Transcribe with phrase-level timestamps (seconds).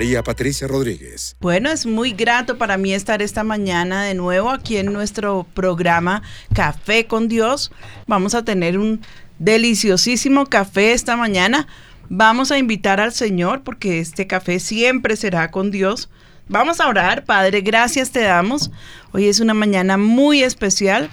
[0.00, 1.36] María Patricia Rodríguez.
[1.42, 6.22] Bueno, es muy grato para mí estar esta mañana de nuevo aquí en nuestro programa
[6.54, 7.70] Café con Dios.
[8.06, 9.02] Vamos a tener un
[9.38, 11.66] deliciosísimo café esta mañana.
[12.08, 16.08] Vamos a invitar al Señor porque este café siempre será con Dios.
[16.48, 18.70] Vamos a orar, Padre, gracias te damos.
[19.12, 21.10] Hoy es una mañana muy especial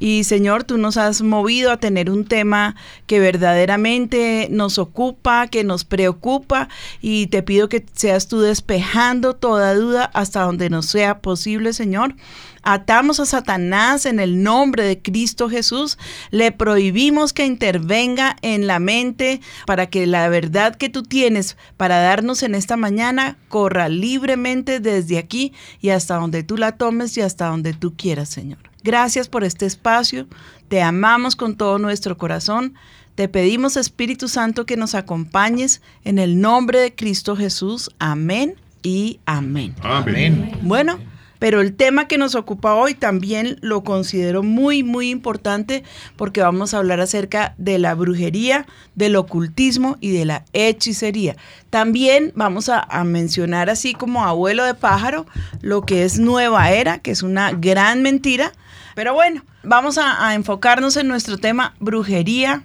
[0.00, 2.74] y Señor, tú nos has movido a tener un tema
[3.06, 6.70] que verdaderamente nos ocupa, que nos preocupa
[7.02, 12.14] y te pido que seas tú despejando toda duda hasta donde nos sea posible, Señor.
[12.62, 15.98] Atamos a Satanás en el nombre de Cristo Jesús.
[16.30, 22.00] Le prohibimos que intervenga en la mente para que la verdad que tú tienes para
[22.00, 27.20] darnos en esta mañana corra libremente desde aquí y hasta donde tú la tomes y
[27.20, 28.69] hasta donde tú quieras, Señor.
[28.82, 30.26] Gracias por este espacio.
[30.68, 32.74] Te amamos con todo nuestro corazón.
[33.14, 37.90] Te pedimos, Espíritu Santo, que nos acompañes en el nombre de Cristo Jesús.
[37.98, 39.74] Amén y amén.
[39.82, 40.58] Amén.
[40.62, 40.98] Bueno,
[41.38, 45.84] pero el tema que nos ocupa hoy también lo considero muy, muy importante
[46.16, 51.36] porque vamos a hablar acerca de la brujería, del ocultismo y de la hechicería.
[51.70, 55.26] También vamos a, a, mencionar así como abuelo de pájaro
[55.62, 58.52] lo que es nueva era, que es una gran mentira
[59.00, 62.64] pero bueno, vamos a, enfocarnos en nuestro tema brujería,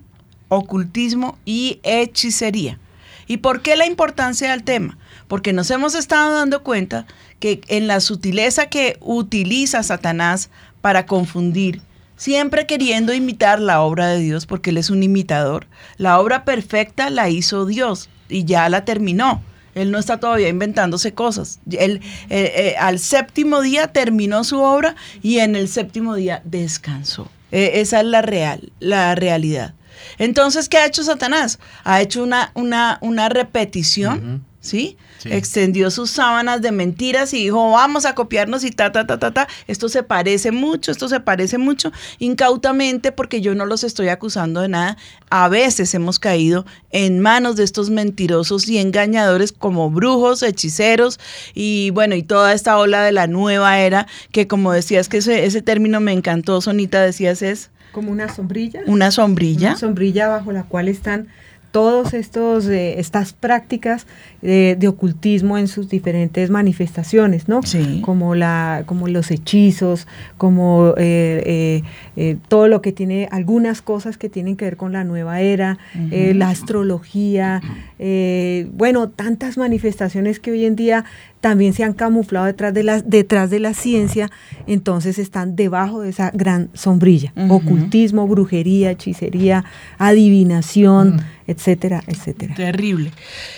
[0.50, 2.78] ocultismo y hechicería.
[3.26, 4.98] ¿Y por qué la importancia del tema?
[5.30, 7.06] Porque nos hemos estado dando cuenta
[7.40, 10.50] que en la sutileza que utiliza Satanás
[10.82, 11.82] para confundir,
[12.18, 17.10] siempre queriendo imitar la obra de Dios, porque él es un imitador, la obra perfecta
[17.12, 19.42] la hizo Dios y ya la terminó.
[19.76, 21.60] Él no está todavía inventándose cosas.
[21.70, 27.30] Él eh, eh, al séptimo día terminó su obra y en el séptimo día descansó.
[27.52, 29.76] E, esa es la real, la realidad.
[30.18, 31.60] Entonces, ¿qué ha hecho Satanás?
[31.84, 34.98] Ha hecho una, una, una repetición, ¿sí?
[35.24, 39.32] Extendió sus sábanas de mentiras y dijo, vamos a copiarnos y ta, ta, ta, ta,
[39.32, 39.48] ta.
[39.68, 44.62] Esto se parece mucho, esto se parece mucho, incautamente, porque yo no los estoy acusando
[44.62, 44.98] de nada.
[45.30, 51.20] A veces hemos caído en manos de estos mentirosos y engañadores como brujos, hechiceros
[51.54, 55.46] y bueno, y toda esta ola de la nueva era, que como decías que ese,
[55.46, 57.72] ese término me encantó, Sonita, decías es...
[57.92, 58.82] Como una sombrilla.
[58.88, 59.70] Una sombrilla.
[59.70, 61.30] Una sombrilla bajo la cual están
[61.76, 64.08] todas eh, estas prácticas
[64.42, 67.64] de, ocultismo en sus diferentes manifestaciones, ¿no?
[67.64, 68.00] Sí.
[68.02, 71.84] Como, la, como los hechizos, como eh,
[72.16, 75.78] eh, todo lo que tiene, algunas cosas que tienen que ver con la nueva era,
[76.12, 77.62] la astrología,
[78.72, 81.04] bueno, tantas manifestaciones que hoy en día
[81.46, 84.32] también se han camuflado detrás de la, detrás de la ciencia,
[84.66, 87.34] entonces están debajo de esa gran sombrilla.
[87.50, 89.64] Ocultismo, brujería, hechicería,
[90.00, 91.45] adivinación, mm.
[91.48, 92.56] Etcétera, etcétera.
[92.56, 93.12] Terrible.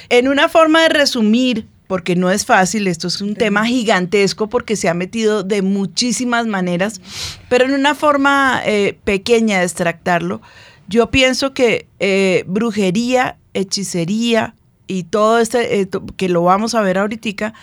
[0.09, 4.75] En una forma de resumir, porque no es fácil, esto es un tema gigantesco porque
[4.75, 7.01] se ha metido de muchísimas maneras,
[7.49, 10.41] pero en una forma eh, pequeña de extractarlo,
[10.89, 14.53] yo pienso que eh, brujería, hechicería,
[14.87, 17.53] y todo este, eh, que lo vamos a ver ahorita,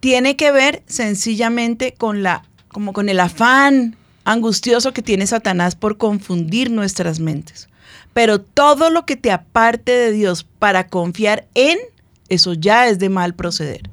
[0.00, 5.98] tiene que ver sencillamente con la, como con el afán angustioso que tiene Satanás por
[5.98, 7.68] confundir nuestras mentes.
[8.12, 11.78] Pero todo lo que te aparte de Dios para confiar en,
[12.28, 13.88] eso ya es de mal proceder.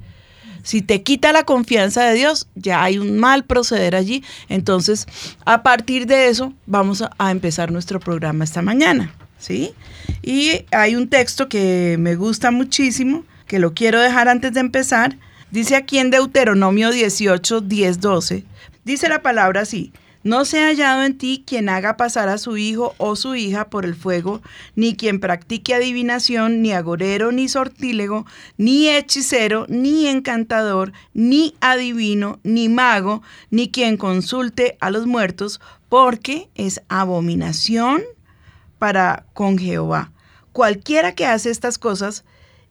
[0.64, 4.24] Si te quita la confianza de Dios, ya hay un mal proceder allí.
[4.50, 5.08] Entonces,
[5.46, 9.14] a partir de eso, vamos a empezar nuestro programa esta mañana.
[9.38, 9.74] ¿sí?
[10.22, 15.18] Y hay un texto que me gusta muchísimo, que lo quiero dejar antes de empezar.
[15.52, 18.44] Dice aquí en Deuteronomio 18, 10, 12,
[18.84, 19.94] dice la palabra así,
[20.27, 23.69] No se ha hallado en ti quien haga pasar a su hijo o su hija
[23.69, 24.41] por el fuego,
[24.75, 28.25] ni quien practique adivinación, ni agorero, ni sortílego,
[28.57, 36.50] ni hechicero, ni encantador, ni adivino, ni mago, ni quien consulte a los muertos, porque
[36.56, 38.03] es abominación
[38.80, 40.12] para con Jehová.
[40.51, 42.25] Cualquiera que hace estas cosas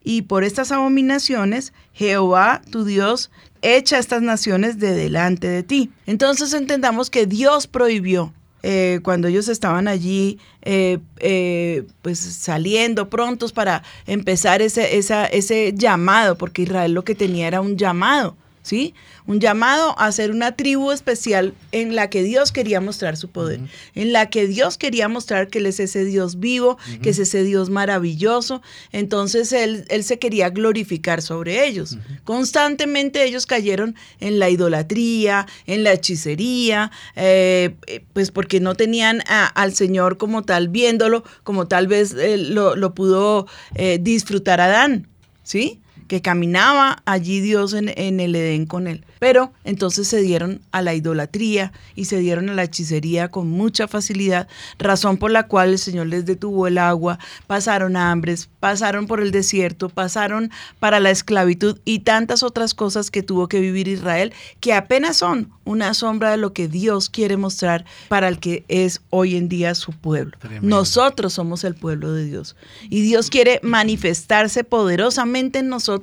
[0.06, 5.90] y por estas abominaciones, Jehová, tu Dios, echa estas naciones de delante de ti.
[6.06, 8.32] Entonces entendamos que Dios prohibió
[8.62, 16.38] eh, cuando ellos estaban allí, eh, eh, pues saliendo prontos para empezar ese, ese llamado,
[16.38, 18.36] porque Israel lo que tenía era un llamado,
[18.66, 18.94] ¿sí?
[19.28, 23.60] un llamado a ser una tribu especial en la que Dios quería mostrar su poder,
[23.94, 27.44] en la que Dios quería mostrar que Él es ese Dios vivo, que es ese
[27.44, 28.62] Dios maravilloso.
[28.90, 31.96] Entonces Él, él se quería glorificar sobre ellos.
[32.24, 37.76] Constantemente ellos cayeron en la idolatría, en la hechicería, eh,
[38.12, 43.46] pues porque no tenían al Señor como tal viéndolo, como tal vez eh, lo, pudo
[43.76, 45.06] eh, disfrutar Adán,
[45.44, 45.80] ¿sí?
[46.06, 49.04] Que caminaba allí Dios en, en, el Edén con él.
[49.18, 53.88] Pero entonces se dieron a la idolatría y se dieron a la hechicería con mucha
[53.88, 54.46] facilidad,
[54.78, 59.30] razón por la cual el Señor les detuvo el agua, pasaron hambres, pasaron por el
[59.30, 64.74] desierto, pasaron para la esclavitud y tantas otras cosas que tuvo que vivir Israel, que
[64.74, 69.36] apenas son una sombra de lo que Dios quiere mostrar para el que es hoy
[69.36, 70.36] en día su pueblo.
[70.62, 72.54] Nosotros somos el pueblo de Dios
[72.88, 75.95] y Dios quiere manifestarse poderosamente en nosotros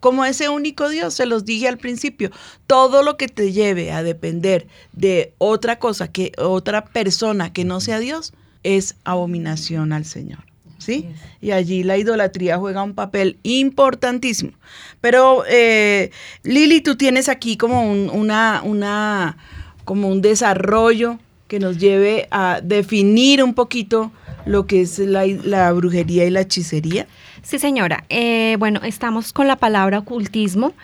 [0.00, 2.30] como ese único Dios, se los dije al principio
[2.66, 7.80] todo lo que te lleve a depender de otra cosa, que otra persona que no
[7.80, 10.40] sea Dios, es abominación al Señor.
[10.78, 11.08] ¿Sí?
[11.40, 14.52] Y allí la idolatría juega un papel importantísimo.
[15.00, 16.12] Pero eh,
[16.44, 19.36] Lili, tú tienes aquí como un, una, una,
[19.84, 21.18] como un desarrollo
[21.48, 24.12] que nos lleve a definir un poquito
[24.46, 27.08] lo que es la, la brujería y la hechicería.
[27.48, 28.04] Sí, señora.
[28.10, 30.74] Eh, bueno, estamos con la palabra ocultismo.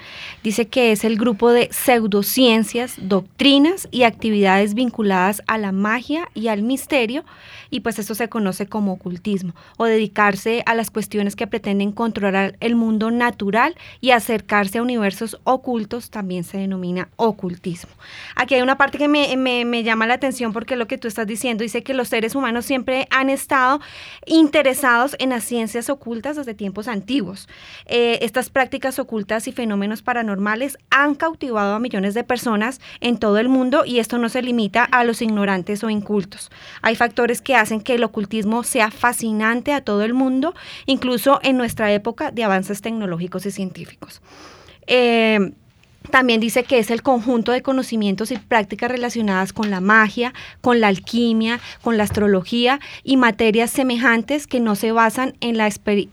[0.44, 6.48] Dice que es el grupo de pseudociencias, doctrinas y actividades vinculadas a la magia y
[6.48, 7.24] al misterio
[7.70, 12.56] y pues esto se conoce como ocultismo, o dedicarse a las cuestiones que pretenden controlar
[12.60, 17.90] el mundo natural y acercarse a universos ocultos también se denomina ocultismo.
[18.36, 21.62] Aquí hay una parte que me, llama la atención porque lo que tú estás diciendo
[21.62, 23.80] dice que los seres humanos siempre han estado
[24.26, 27.48] interesados en las ciencias ocultas desde tiempos antiguos.
[27.86, 30.33] Eh, estas prácticas ocultas y fenómenos paranormales
[30.90, 34.84] han cautivado a millones de personas en todo el mundo y esto no se limita
[34.84, 36.50] a los ignorantes o incultos.
[36.82, 40.54] Hay factores que hacen que el ocultismo sea fascinante a todo el mundo,
[40.86, 44.22] incluso en nuestra época de avances tecnológicos y científicos.
[44.86, 45.52] Eh,
[46.10, 50.80] también dice que es el conjunto de conocimientos y prácticas relacionadas con la magia, con
[50.80, 55.70] la alquimia, con la astrología y materias semejantes que no se basan en la,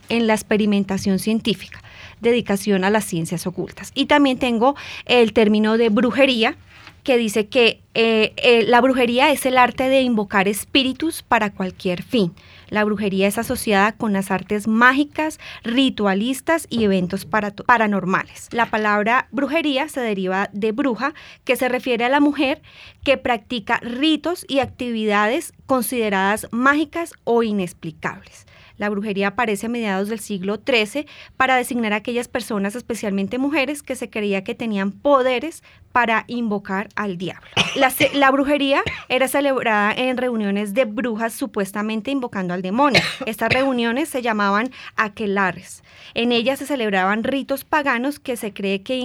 [0.09, 1.83] en la experimentación científica,
[2.21, 3.91] dedicación a las ciencias ocultas.
[3.95, 4.75] Y también tengo
[5.05, 6.55] el término de brujería,
[7.03, 12.03] que dice que eh, eh, la brujería es el arte de invocar espíritus para cualquier
[12.03, 12.33] fin.
[12.69, 17.25] La brujería es asociada con las artes mágicas, ritualistas y eventos
[17.65, 18.47] paranormales.
[18.51, 21.13] La palabra brujería se deriva de bruja,
[21.43, 22.61] que se refiere a la mujer
[23.03, 28.45] que practica ritos y actividades consideradas mágicas o inexplicables.
[28.81, 31.05] La brujería aparece a mediados del siglo XIII
[31.37, 35.61] para designar a aquellas personas, especialmente mujeres, que se creía que tenían poderes
[35.91, 37.47] para invocar al diablo.
[37.75, 43.01] La, brujería era celebrada en reuniones de brujas supuestamente invocando al demonio.
[43.27, 45.83] Estas reuniones se llamaban aquelares.
[46.15, 48.95] En ellas se celebraban ritos paganos que se cree que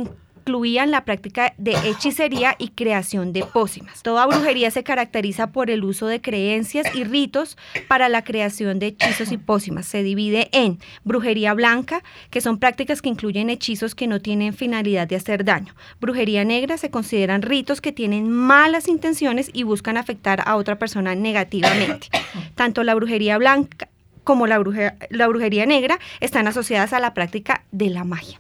[0.47, 4.05] incluían la práctica de hechicería y creación de pócimas.
[4.05, 8.87] Toda brujería se caracteriza por el uso de creencias y ritos para la creación de
[8.87, 9.87] hechizos y pócimas.
[9.87, 15.09] Se divide en brujería blanca, que son prácticas que incluyen hechizos que no tienen finalidad
[15.09, 15.75] de hacer daño.
[16.01, 21.17] Brujería negra se consideran ritos que tienen malas intenciones y buscan afectar a otra persona
[21.17, 22.07] negativamente.
[22.55, 23.89] Tanto la brujería blanca
[24.23, 24.63] como la,
[25.11, 28.39] la brujería negra están asociadas a la práctica de la magia.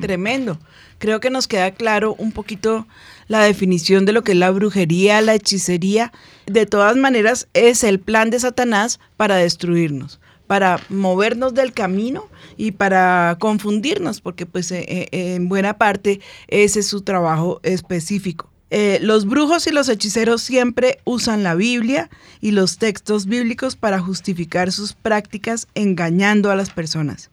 [0.00, 0.58] Tremendo.
[0.98, 2.86] Creo que nos queda claro un poquito
[3.28, 6.12] la definición de lo que es la brujería, la hechicería.
[6.46, 12.72] De todas maneras, es el plan de Satanás para destruirnos, para movernos del camino y
[12.72, 18.50] para confundirnos, porque pues eh, eh, en buena parte ese es su trabajo específico.
[18.72, 22.08] Eh, los brujos y los hechiceros siempre usan la Biblia
[22.40, 27.30] y los textos bíblicos para justificar sus prácticas engañando a las personas.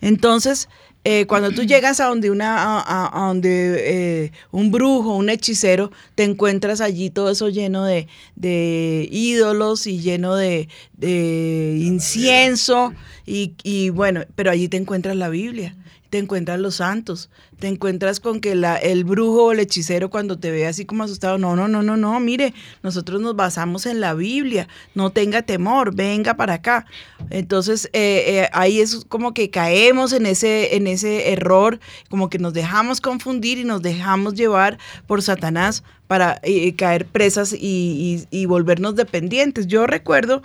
[0.00, 0.68] Entonces,
[1.08, 6.24] eh, cuando tú llegas a donde, una, a, donde eh, un brujo, un hechicero, te
[6.24, 12.92] encuentras allí todo eso lleno de, de ídolos y lleno de, de incienso.
[13.24, 15.76] Y, y bueno, pero allí te encuentras la Biblia,
[16.10, 20.38] te encuentras los santos, te encuentras con que la, el brujo o el hechicero cuando
[20.38, 24.00] te ve así como asustado, no, no, no, no, no, mire, nosotros nos basamos en
[24.00, 26.86] la Biblia, no tenga temor, venga para acá.
[27.30, 32.38] Entonces eh, eh, ahí es como que caemos en ese, en ese error, como que
[32.38, 38.94] nos dejamos confundir y nos dejamos llevar por Satanás para eh, caer presas y volvernos
[38.94, 39.66] dependientes.
[39.66, 40.42] Yo recuerdo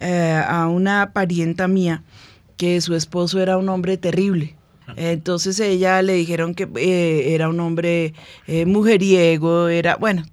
[0.00, 2.02] eh, a una parienta mía
[2.56, 4.54] que su esposo era un hombre terrible.
[4.96, 8.14] Entonces ella le dijeron que eh, era un hombre
[8.46, 10.24] eh, mujeriego, era, bueno,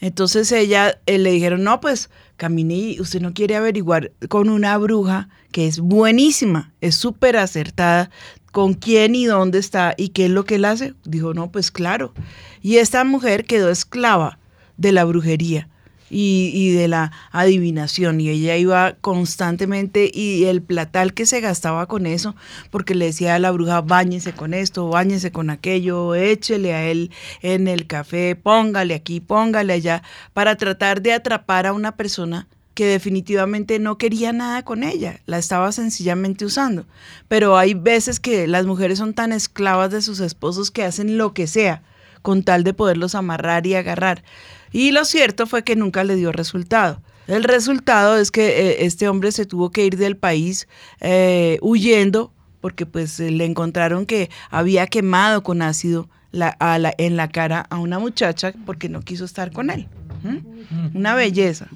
[0.00, 4.76] entonces ella eh, le dijeron, no, pues camine y usted no quiere averiguar con una
[4.78, 8.10] bruja que es buenísima, es súper acertada,
[8.50, 10.94] con quién y dónde está y qué es lo que él hace.
[11.04, 12.14] Dijo, no, pues claro.
[12.62, 14.38] Y esta mujer quedó esclava
[14.76, 15.68] de la brujería
[16.14, 18.20] y, y de la adivinación.
[18.20, 22.36] Y ella iba constantemente y el platal que se gastaba con eso,
[22.70, 27.10] porque le decía a la bruja, báñese con esto, báñese con aquello, échele a él
[27.42, 30.02] en el café, póngale aquí, póngale allá,
[30.32, 35.38] para tratar de atrapar a una persona que definitivamente no quería nada con ella, la
[35.38, 36.86] estaba sencillamente usando.
[37.28, 41.34] Pero hay veces que las mujeres son tan esclavas de sus esposos que hacen lo
[41.34, 41.82] que sea
[42.24, 44.24] con tal de poderlos amarrar y agarrar.
[44.72, 47.02] Y lo cierto fue que nunca le dio resultado.
[47.26, 50.66] El resultado es que eh, este hombre se tuvo que ir del país
[51.00, 57.16] eh, huyendo porque pues eh, le encontraron que había quemado con ácido la- la- en
[57.18, 59.86] la cara a una muchacha porque no quiso estar con él.
[60.22, 60.96] ¿Mm?
[60.96, 61.68] Una belleza,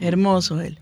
[0.00, 0.78] hermoso él.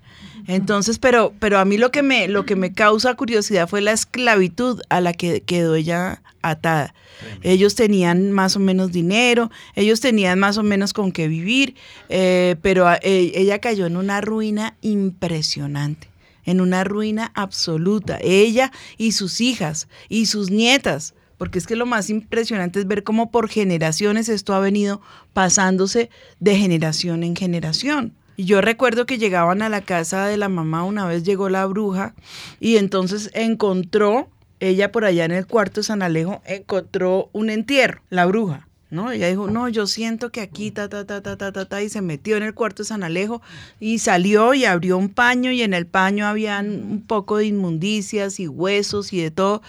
[0.48, 3.92] Entonces, pero, pero a mí lo que me, lo que me causa curiosidad fue la
[3.92, 6.94] esclavitud a la que quedó ella atada.
[7.42, 11.74] Ellos tenían más o menos dinero, ellos tenían más o menos con qué vivir,
[12.08, 16.08] eh, pero a- eh, ella cayó en una ruina impresionante,
[16.44, 18.18] en una ruina absoluta.
[18.22, 23.02] Ella y sus hijas y sus nietas, porque es que lo más impresionante es ver
[23.02, 25.02] cómo por generaciones esto ha venido
[25.34, 26.08] pasándose
[26.40, 28.14] de generación en generación.
[28.38, 31.66] Y yo recuerdo que llegaban a la casa de la mamá, una vez llegó la
[31.66, 32.14] bruja
[32.60, 34.28] y entonces encontró,
[34.60, 38.68] ella por allá en el cuarto de San Alejo, encontró un entierro, la bruja.
[38.90, 39.10] ¿No?
[39.10, 41.88] Ella dijo, no, yo siento que aquí, ta, ta, ta, ta, ta, ta, ta, y
[41.88, 43.42] se metió en el cuarto de San Alejo
[43.80, 48.38] y salió y abrió un paño y en el paño habían un poco de inmundicias
[48.38, 49.62] y huesos y de todo.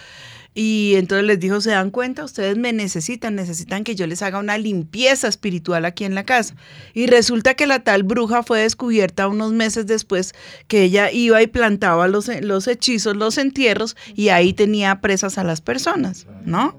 [0.62, 2.26] Y entonces les dijo, ¿se dan cuenta?
[2.26, 6.54] Ustedes me necesitan, necesitan que yo les haga una limpieza espiritual aquí en la casa.
[6.94, 10.34] Y resulta que la tal bruja fue descubierta unos meses después
[10.68, 15.46] que ella iba y plantaba los, los hechizos, los entierros, y ahí tenía presas a
[15.46, 16.78] las personas, ¿no?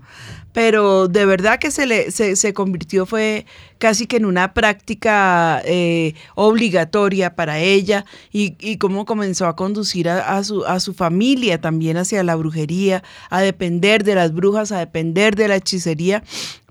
[0.52, 3.46] Pero de verdad que se, le, se, se convirtió, fue
[3.80, 10.08] casi que en una práctica eh, obligatoria para ella y, y cómo comenzó a conducir
[10.08, 14.70] a, a, su, a su familia también hacia la brujería, a depender de las brujas,
[14.70, 16.22] a depender de la hechicería.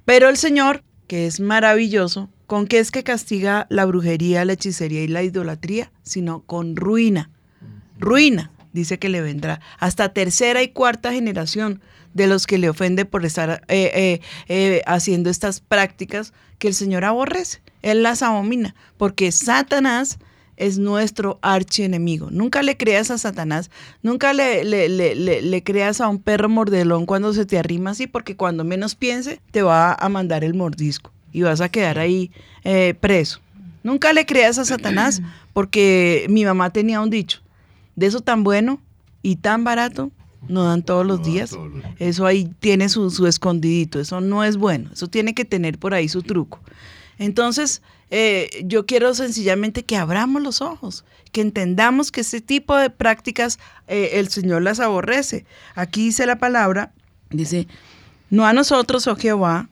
[0.06, 5.04] Pero el Señor, que es maravilloso, ¿con qué es que castiga la brujería, la hechicería
[5.04, 5.92] y la idolatría?
[6.04, 7.32] Sino con ruina.
[7.98, 9.60] Ruina, dice que le vendrá.
[9.80, 11.82] Hasta tercera y cuarta generación
[12.14, 16.74] de los que le ofende por estar eh, eh, eh, haciendo estas prácticas que el
[16.74, 17.62] Señor aborrece.
[17.82, 20.20] Él las abomina, porque Satanás
[20.58, 22.30] es nuestro archienemigo.
[22.32, 23.72] Nunca le creas a Satanás,
[24.04, 28.66] nunca le, le, creas a un perro mordelón cuando se te arrima así, porque cuando
[28.66, 32.32] menos piense te va a mandar el mordisco y vas a quedar ahí
[33.00, 33.40] preso.
[33.84, 35.22] Nunca le creas a Satanás,
[35.54, 37.42] porque mi mamá tenía un dicho,
[38.00, 38.80] de eso tan bueno
[39.22, 40.12] y tan barato,
[40.48, 41.58] no dan todos los días.
[42.00, 44.00] Eso ahí tiene su, su, escondidito.
[44.00, 44.90] Eso no es bueno.
[44.94, 46.62] Eso tiene que tener por ahí su truco.
[47.18, 51.04] Entonces, eh, yo quiero sencillamente que abramos los ojos,
[51.34, 55.46] que entendamos que este tipo de prácticas eh, el Señor las aborrece.
[55.76, 56.94] Aquí dice la palabra,
[57.30, 57.68] dice,
[58.30, 59.68] no a nosotros, oh Jehová,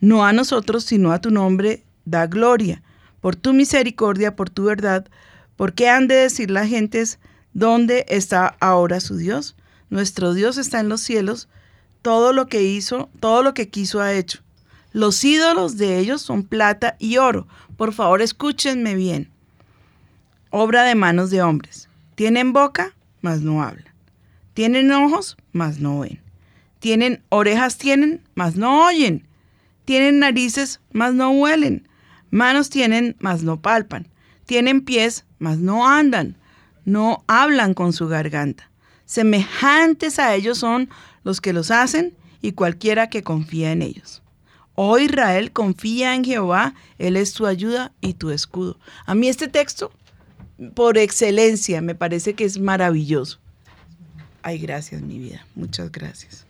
[0.00, 2.80] no a nosotros, sino a tu nombre da gloria,
[3.20, 5.06] por tu misericordia, por tu verdad,
[5.56, 7.18] porque han de decir las gentes,
[7.52, 9.56] ¿dónde está ahora su Dios?
[9.88, 11.48] Nuestro Dios está en los cielos,
[12.02, 14.40] todo lo que hizo, todo lo que quiso ha hecho.
[14.92, 17.46] Los ídolos de ellos son plata y oro.
[17.76, 19.30] Por favor, escúchenme bien.
[20.50, 21.88] Obra de manos de hombres.
[22.16, 23.84] Tienen boca, mas no hablan.
[24.54, 26.20] Tienen ojos, mas no ven.
[26.80, 29.26] Tienen orejas, tienen, mas no oyen.
[29.84, 31.88] Tienen narices, mas no huelen.
[32.30, 34.08] Manos tienen, mas no palpan.
[34.46, 36.36] Tienen pies, mas no andan.
[36.84, 38.70] No hablan con su garganta.
[39.04, 40.88] Semejantes a ellos son
[41.24, 44.22] los que los hacen y cualquiera que confía en ellos.
[44.74, 48.78] Oh Israel, confía en Jehová, Él es tu ayuda y tu escudo.
[49.04, 49.92] A mí este texto,
[50.74, 53.38] por excelencia, me parece que es maravilloso.
[54.42, 55.44] Ay, gracias, mi vida.
[55.54, 56.46] Muchas gracias.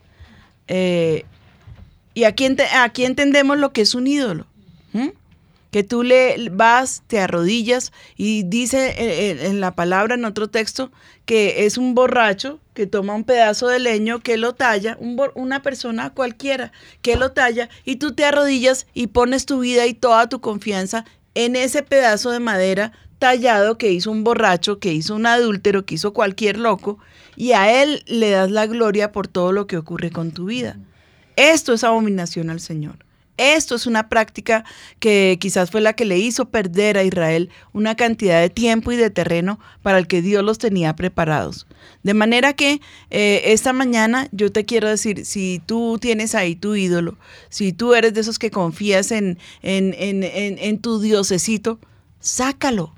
[0.68, 1.24] Eh,
[2.14, 2.46] y aquí,
[2.76, 4.46] aquí, entendemos lo que es un ídolo.
[5.70, 8.94] Que tú le vas, te arrodillas y dice
[9.46, 10.90] en, la palabra, en otro texto,
[11.26, 16.10] que es un borracho que toma un pedazo de leño, que lo talla, una persona
[16.10, 16.72] cualquiera,
[17.02, 21.04] que lo talla, y tú te arrodillas y pones tu vida y toda tu confianza
[21.34, 25.94] en ese pedazo de madera tallado que hizo un borracho, que hizo un adúltero, que
[25.94, 26.98] hizo cualquier loco,
[27.36, 30.78] y a él le das la gloria por todo lo que ocurre con tu vida.
[31.36, 33.04] Esto es abominación al Señor.
[33.40, 34.66] Esto es una práctica
[34.98, 38.96] que quizás fue la que le hizo perder a Israel una cantidad de tiempo y
[38.96, 41.66] de terreno para el que Dios los tenía preparados.
[42.02, 46.74] De manera que eh, esta mañana yo te quiero decir, si tú tienes ahí tu
[46.74, 47.16] ídolo,
[47.48, 51.78] si tú eres de esos que confías en, en, en, en tu diosecito,
[52.20, 52.92] sácalo,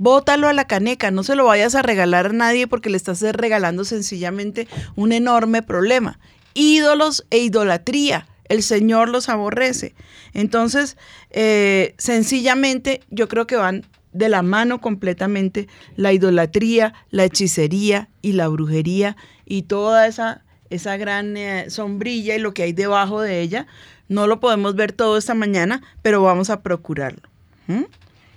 [0.00, 3.22] Bótalo a la caneca, no se lo vayas a regalar a nadie porque le estás
[3.22, 6.18] regalando sencillamente un enorme problema.
[6.52, 9.94] Ídolos e idolatría, el Señor los aborrece.
[10.32, 10.96] Entonces,
[11.30, 18.32] eh, sencillamente yo creo que van de la mano completamente la idolatría, la hechicería y
[18.32, 23.40] la brujería y toda esa, esa gran eh, sombrilla y lo que hay debajo de
[23.40, 23.66] ella.
[24.08, 27.28] No lo podemos ver todo esta mañana, pero vamos a procurarlo.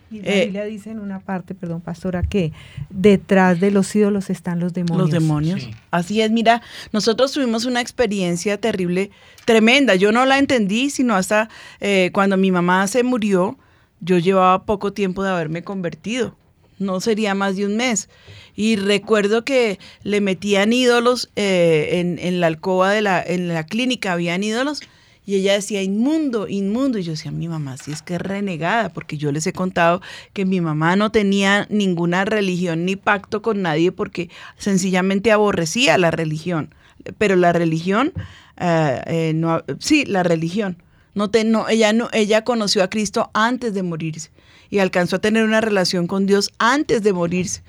[0.09, 2.53] Y la eh, Biblia dice en una parte, perdón, pastora, que
[2.89, 5.09] detrás de los ídolos están los demonios.
[5.09, 5.69] Los demonios.
[5.91, 6.61] Así es, mira,
[6.93, 9.11] nosotros tuvimos una experiencia terrible,
[9.45, 9.95] tremenda.
[9.95, 11.49] Yo no la entendí, sino hasta
[11.79, 13.57] eh, cuando mi mamá se murió,
[13.99, 16.35] yo llevaba poco tiempo de haberme convertido.
[16.79, 18.07] No sería más de un mes.
[18.55, 23.65] Y recuerdo que le metían ídolos eh, en, en, la alcoba de la, en la
[23.65, 24.81] clínica, habían ídolos
[25.27, 26.98] y ella decía, inmundo, inmundo.
[26.98, 30.01] Y yo decía, mi mamá sí es que es renegada, porque yo les he contado
[30.31, 36.12] que mi mamá no tenía ninguna religión ni pacto con nadie porque sencillamente aborrecía la
[36.12, 36.74] religión.
[37.17, 38.13] Pero la religión,
[38.55, 40.81] eh, eh, no, sí, la religión.
[41.13, 44.32] No, te, no, ella, no, ella conoció a Cristo antes de morirse
[44.69, 47.63] y alcanzó a tener una relación con Dios antes de morirse.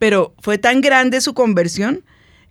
[0.00, 2.02] Pero fue tan grande su conversión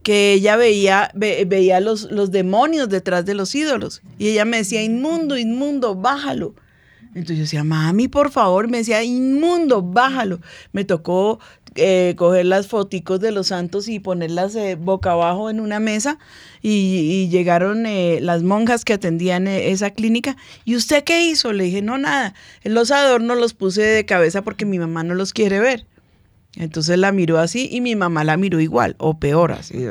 [0.03, 4.01] que ella veía, veía los, los demonios detrás de los ídolos.
[4.19, 6.53] Y ella me decía, inmundo, inmundo, bájalo.
[7.15, 10.39] Entonces yo decía, mami, por favor, me decía, inmundo, bájalo.
[10.71, 11.39] Me tocó
[11.75, 16.19] eh, coger las foticos de los santos y ponerlas eh, boca abajo en una mesa
[16.61, 20.37] y, llegaron eh, las monjas que atendían esa clínica.
[20.65, 21.53] ¿Y usted qué hizo?
[21.53, 22.33] Le dije, no, nada.
[22.63, 25.85] Los adornos los puse de cabeza porque mi mamá no los quiere ver.
[26.55, 29.85] Entonces la miró así y mi mamá la miró igual, o peor así.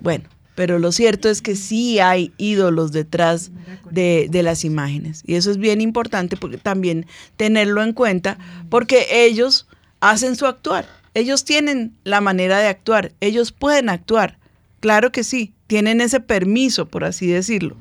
[0.00, 3.50] Bueno, pero lo cierto es que sí hay ídolos detrás
[3.90, 5.22] de, las imágenes.
[5.26, 8.38] Y eso es bien importante porque también tenerlo en cuenta,
[8.68, 9.66] porque ellos
[10.00, 10.86] hacen su actuar.
[11.14, 14.38] Ellos tienen la manera de actuar, ellos pueden actuar.
[14.80, 17.76] Claro que sí, tienen ese permiso, por así decirlo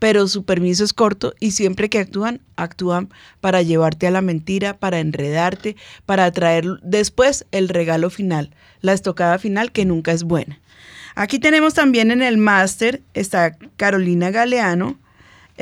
[0.00, 3.10] pero su permiso es corto y siempre que actúan, actúan
[3.40, 9.38] para llevarte a la mentira, para enredarte, para traer después el regalo final, la estocada
[9.38, 10.58] final que nunca es buena.
[11.14, 14.98] Aquí tenemos también en el máster, está Carolina Galeano,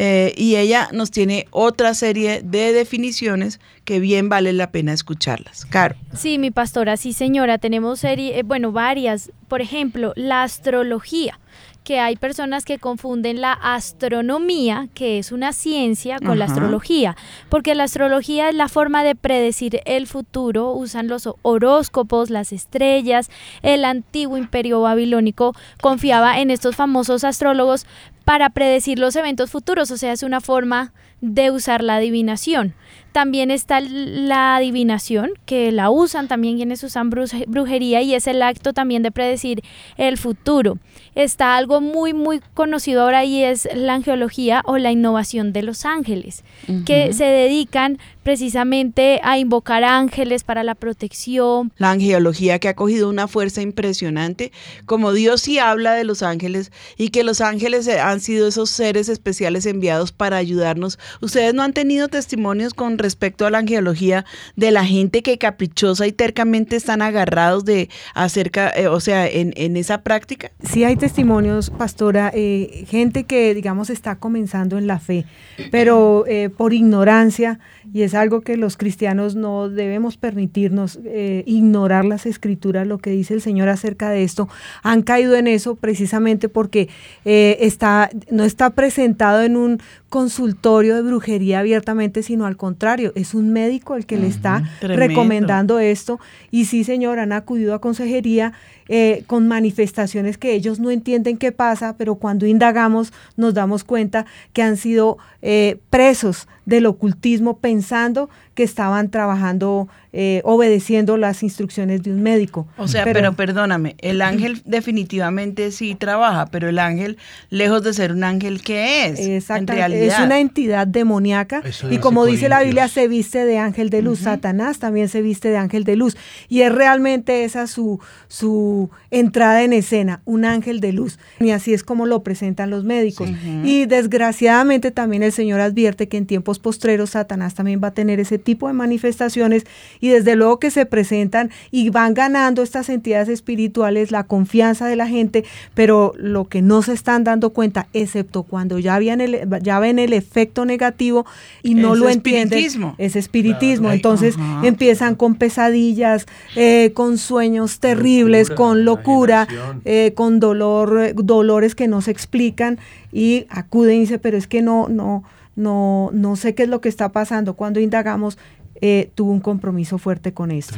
[0.00, 5.66] eh, y ella nos tiene otra serie de definiciones que bien vale la pena escucharlas.
[5.66, 5.96] Caro.
[6.14, 9.32] Sí, mi pastora, sí señora, tenemos serie, eh, bueno, varias.
[9.48, 11.40] Por ejemplo, la astrología
[11.88, 17.16] que hay personas que confunden la astronomía, que es una ciencia, con la astrología,
[17.48, 23.30] porque la astrología es la forma de predecir el futuro, usan los horóscopos, las estrellas,
[23.62, 27.86] el antiguo imperio babilónico confiaba en estos famosos astrólogos
[28.28, 32.74] para predecir los eventos futuros, o sea, es una forma de usar la adivinación.
[33.12, 38.74] También está la adivinación, que la usan también quienes usan brujería y es el acto
[38.74, 39.62] también de predecir
[39.96, 40.78] el futuro.
[41.14, 45.86] Está algo muy, muy conocido ahora y es la angeología o la innovación de los
[45.86, 46.44] ángeles,
[46.84, 51.72] que se dedican precisamente a invocar ángeles para la protección.
[51.78, 54.52] La angeología que ha cogido una fuerza impresionante,
[54.84, 59.08] como Dios sí habla de los ángeles y que los ángeles han sido esos seres
[59.08, 60.98] especiales enviados para ayudarnos.
[61.20, 64.24] Ustedes no han tenido testimonios con respecto a la angelología
[64.56, 69.76] de la gente que caprichosa y tercamente están agarrados de acerca, eh, o sea, en,
[69.76, 70.50] esa práctica?
[70.62, 75.24] Sí hay testimonios, pastora, eh, gente que digamos está comenzando en la fe,
[75.70, 77.58] pero eh, por ignorancia,
[77.92, 80.98] y es algo que los cristianos no debemos permitirnos
[81.46, 84.48] ignorar las escrituras, lo que dice el Señor acerca de esto,
[84.82, 86.88] han caído en eso precisamente porque
[87.24, 93.52] está, no está presentado en un consultorio de brujería abiertamente, sino al contrario, es un
[93.52, 96.18] médico el que le está recomendando esto.
[96.50, 98.54] Y sí, señor, han acudido a consejería
[98.90, 104.24] eh, con manifestaciones que ellos no entienden qué pasa, pero cuando indagamos nos damos cuenta
[104.54, 112.02] que han sido eh, presos del ocultismo pensando que estaban trabajando, eh, obedeciendo las instrucciones
[112.02, 112.66] de un médico.
[112.76, 117.18] O sea, pero, perdóname, el ángel definitivamente sí trabaja, pero el ángel,
[117.50, 119.20] lejos de ser un ángel, ¿qué es?
[119.20, 124.02] Exactamente, es una entidad demoníaca y como dice la Biblia, se viste de ángel de
[124.02, 124.20] luz.
[124.20, 126.16] Satanás también se viste de ángel de luz
[126.48, 131.18] y es realmente esa su, su entrada en escena, un ángel de luz.
[131.40, 133.28] Y así es como lo presentan los médicos.
[133.64, 138.20] Y desgraciadamente también el Señor advierte que en tiempos postreros Satanás también va a tener
[138.20, 139.64] ese tipo de manifestaciones
[140.00, 144.96] y desde luego que se presentan y van ganando estas entidades espirituales la confianza de
[144.96, 149.20] la gente, pero lo que no se están dando cuenta, excepto cuando ya, habían
[149.62, 151.26] ya ven el efecto negativo
[151.62, 153.90] y no lo entienden, es espiritismo.
[153.90, 159.48] Entonces empiezan con pesadillas, eh, con sueños terribles, con locura,
[159.84, 162.78] eh, con dolor, dolores que no se explican
[163.12, 165.24] y acuden y dicen, pero es que no, no,
[165.56, 167.54] no, no sé qué es lo que está pasando.
[167.54, 168.38] Cuando indagamos,
[168.80, 170.76] eh, tuvo un compromiso fuerte con esto.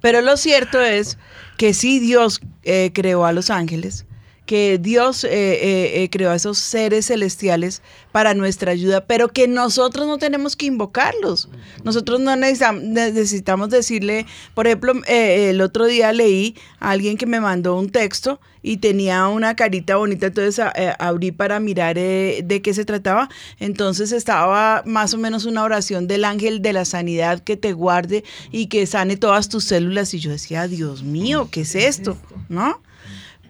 [0.00, 1.18] Pero lo cierto es
[1.58, 4.06] que sí Dios eh, creó a los ángeles,
[4.46, 10.18] que Dios eh, creó a esos seres celestiales para nuestra ayuda, pero que nosotros no
[10.18, 11.48] tenemos que invocarlos.
[11.84, 17.40] Nosotros no necesitamos, decirle, por ejemplo, eh, el otro día leí a alguien que me
[17.40, 22.62] mandó un texto y tenía una carita bonita, entonces eh, abrí para mirar eh, de
[22.62, 23.28] qué se trataba.
[23.58, 28.24] Entonces estaba más o menos una oración del ángel de la sanidad que te guarde
[28.52, 30.14] y que sane todas tus células.
[30.14, 32.16] Y yo decía, Dios mío, ¿qué es esto?
[32.48, 32.80] ¿No?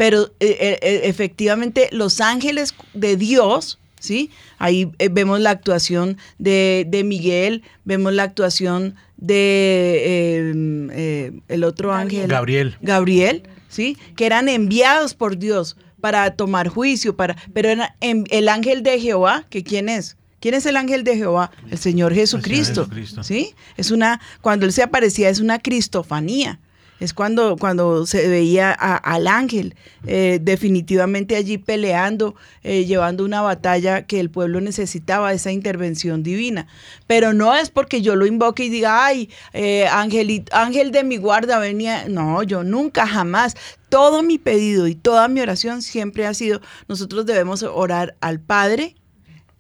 [0.03, 4.31] Pero efectivamente los ángeles de Dios, ¿sí?
[4.59, 11.95] Ahí eh, vemos la actuación de, Miguel, vemos la actuación de em, eh, el otro
[11.95, 12.27] ángel.
[12.27, 12.77] Gabriel.
[12.81, 13.97] Gabriel, ¿sí?
[14.17, 19.47] Que eran enviados por Dios para tomar juicio, para, pero era el ángel de Jehová,
[19.51, 20.17] que quién es?
[20.41, 21.53] ¿Quién es el ángel de Jehová?
[21.71, 22.89] El Señor Jesucristo.
[23.23, 23.55] ¿Sí?
[23.77, 26.59] Es una, cuando él se aparecía, es una cristofanía
[27.03, 29.75] es cuando, cuando se veía al ángel
[30.07, 36.69] eh, definitivamente allí peleando, eh, llevando una batalla que el pueblo necesitaba, esa intervención divina.
[37.09, 41.17] Pero no es porque yo lo invoque y diga, ay, eh, ángel, ángel de mi
[41.17, 42.09] guarda venía.
[42.09, 43.57] No, yo nunca, jamás.
[43.89, 48.95] Todo mi pedido y toda mi oración siempre ha sido, nosotros debemos orar al Padre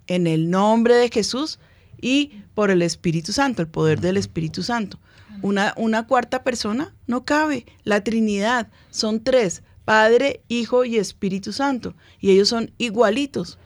[0.06, 1.58] en el nombre de Jesús
[2.00, 5.00] y por el Espíritu Santo, el poder del Espíritu Santo.
[5.42, 7.66] Una, una cuarta persona no cabe.
[7.84, 11.94] La Trinidad son tres, Padre, Hijo y Espíritu Santo.
[12.20, 13.58] Y ellos son igualitos.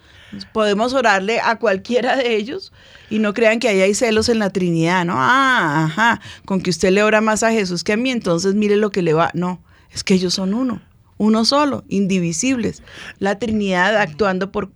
[0.52, 2.72] Podemos orarle a cualquiera de ellos
[3.10, 5.14] y no crean que ahí hay celos en la Trinidad, ¿no?
[5.16, 8.76] Ah, ajá, con que usted le ora más a Jesús que a mí, entonces mire
[8.76, 9.30] lo que le va.
[9.34, 9.62] No,
[9.92, 10.82] es que ellos son uno
[11.18, 12.82] uno solo, indivisibles,
[13.18, 14.70] la Trinidad actuando por,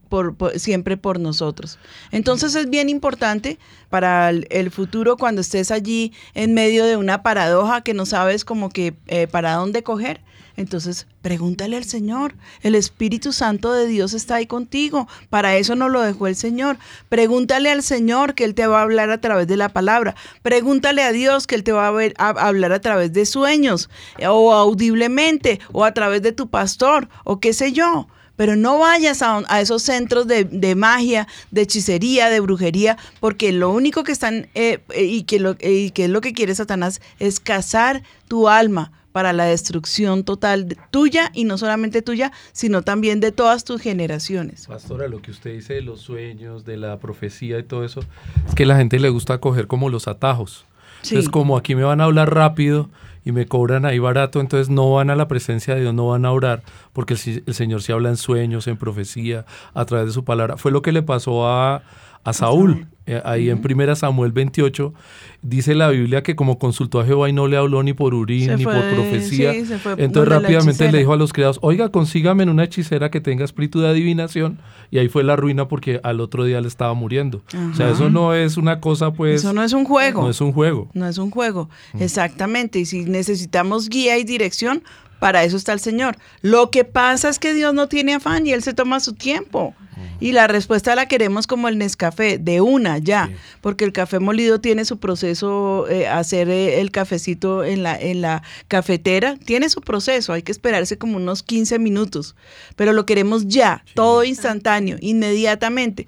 [0.56, 1.78] siempre por nosotros.
[2.12, 7.82] Entonces es bien importante para el, futuro cuando estés allí en medio de una paradoja
[7.82, 10.20] que no sabes como que eh, para dónde coger,
[10.60, 12.34] entonces, pregúntale al Señor.
[12.62, 15.08] El Espíritu Santo de Dios está ahí contigo.
[15.30, 16.76] Para eso nos lo dejó el Señor.
[17.08, 20.14] Pregúntale al Señor que Él te va a hablar a través de la palabra.
[20.42, 23.88] Pregúntale a Dios que Él te va a, hablar a través de sueños
[24.22, 28.06] o audiblemente o a través de tu pastor o qué sé yo.
[28.36, 34.04] Pero no vayas a, esos centros de, magia, de hechicería, de brujería, porque lo único
[34.04, 37.40] que están eh, eh, y, que lo, y que es lo que quiere Satanás es
[37.40, 43.32] cazar tu alma para la destrucción total tuya y no solamente tuya, sino también de
[43.32, 44.66] todas tus generaciones.
[44.66, 48.00] Pastora, lo que usted dice de los sueños, de la profecía y todo eso,
[48.48, 50.64] es que a la gente le gusta coger como los atajos.
[51.10, 52.90] Es como aquí me van a hablar rápido
[53.24, 56.24] y me cobran ahí barato, entonces no van a la presencia de Dios, no van
[56.24, 59.44] a orar, porque el, el Señor se habla en sueños, en profecía,
[59.74, 60.56] a través de su palabra.
[60.56, 61.82] Fue lo que le pasó a,
[62.24, 62.86] a Saúl.
[63.06, 64.94] Eh, ahí en primera Samuel 28
[65.42, 68.54] dice la Biblia que como consultó a Jehová y no le habló ni por Urín
[68.54, 69.52] ni por profecía.
[69.52, 73.88] entonces rápidamente le dijo a los criados, oiga, consígame una hechicera que tenga espíritu de
[73.88, 74.60] adivinación.
[74.92, 77.42] Y ahí fue la ruina porque al otro día le estaba muriendo.
[77.72, 79.40] O sea, eso no es una cosa pues...
[79.40, 80.22] Eso no es un juego.
[80.22, 80.88] No es un juego.
[80.94, 82.78] No es un juego, exactamente.
[82.78, 84.82] Y si necesitamos guía y dirección,
[85.20, 86.16] para eso está el Señor.
[86.42, 89.74] Lo que pasa es que Dios no tiene afán y Él se toma su tiempo.
[90.20, 94.60] Y la respuesta la queremos como el Nescafé, de una ya, porque el café molido
[94.60, 99.80] tiene su proceso, eh, hacer eh, el cafecito en la, en la cafetera, tiene su
[99.80, 102.34] proceso, hay que esperarse como unos 15 minutos,
[102.76, 106.06] pero lo queremos ya, todo instantáneo, inmediatamente.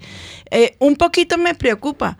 [0.51, 2.17] Eh, un poquito me preocupa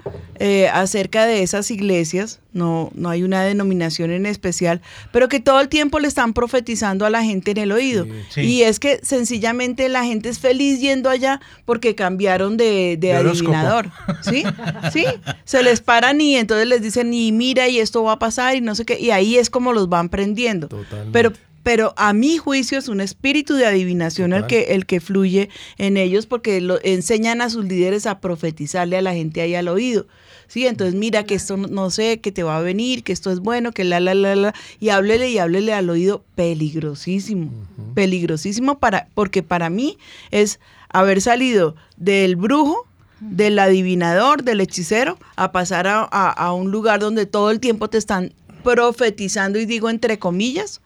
[0.73, 4.81] acerca de esas iglesias, no, no hay una denominación en especial,
[5.12, 8.05] pero que todo el tiempo le están profetizando a la gente en el oído.
[8.36, 13.89] Y es que sencillamente la gente es feliz yendo allá porque cambiaron de, adivinador.
[14.21, 14.43] ¿Sí?
[14.91, 15.06] Sí.
[15.45, 18.62] Se les paran y entonces les dicen, y mira, y esto va a pasar, y
[18.62, 18.99] no sé qué.
[18.99, 20.69] Y ahí es como los van prendiendo.
[21.12, 25.49] Pero pero a mi juicio es un espíritu de adivinación el que, el que fluye
[25.78, 29.69] en ellos porque lo, enseñan a sus líderes a profetizarle a la gente ahí al
[29.69, 30.06] oído.
[30.47, 33.39] Sí, entonces mira que esto no sé, que te va a venir, que esto es
[33.39, 37.49] bueno, que la, la, la, la, y háblele y háblele al oído, peligrosísimo,
[37.95, 39.97] peligrosísimo para, porque para mí
[40.32, 40.60] es
[40.93, 42.88] haber salido del brujo,
[43.19, 48.34] del adivinador, del hechicero, a pasar a, un lugar donde todo el tiempo te están
[48.63, 50.82] profetizando, y digo entre comillas,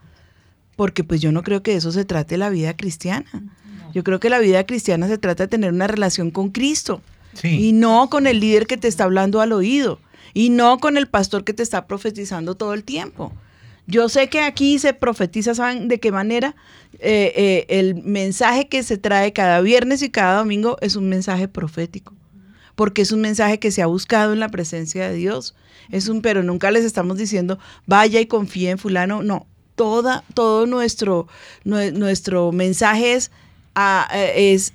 [0.76, 3.26] porque pues yo no creo que eso se trate la vida cristiana.
[3.94, 7.00] Yo creo que la vida cristiana se trata de tener una relación con Cristo.
[7.42, 10.00] Y no con el líder que te está hablando al oído.
[10.34, 13.32] Y no con el pastor que te está profetizando todo el tiempo.
[13.90, 16.54] Yo sé que aquí se profetiza, ¿saben de qué manera?
[16.98, 21.48] Eh, eh, el mensaje que se trae cada viernes y cada domingo es un mensaje
[21.48, 22.14] profético,
[22.74, 25.54] porque es un mensaje que se ha buscado en la presencia de Dios.
[25.90, 29.22] Es un, pero nunca les estamos diciendo, vaya y confíe en fulano.
[29.22, 31.26] No, toda, todo nuestro,
[31.64, 33.30] nuestro mensaje es,
[33.74, 34.74] ah, eh, es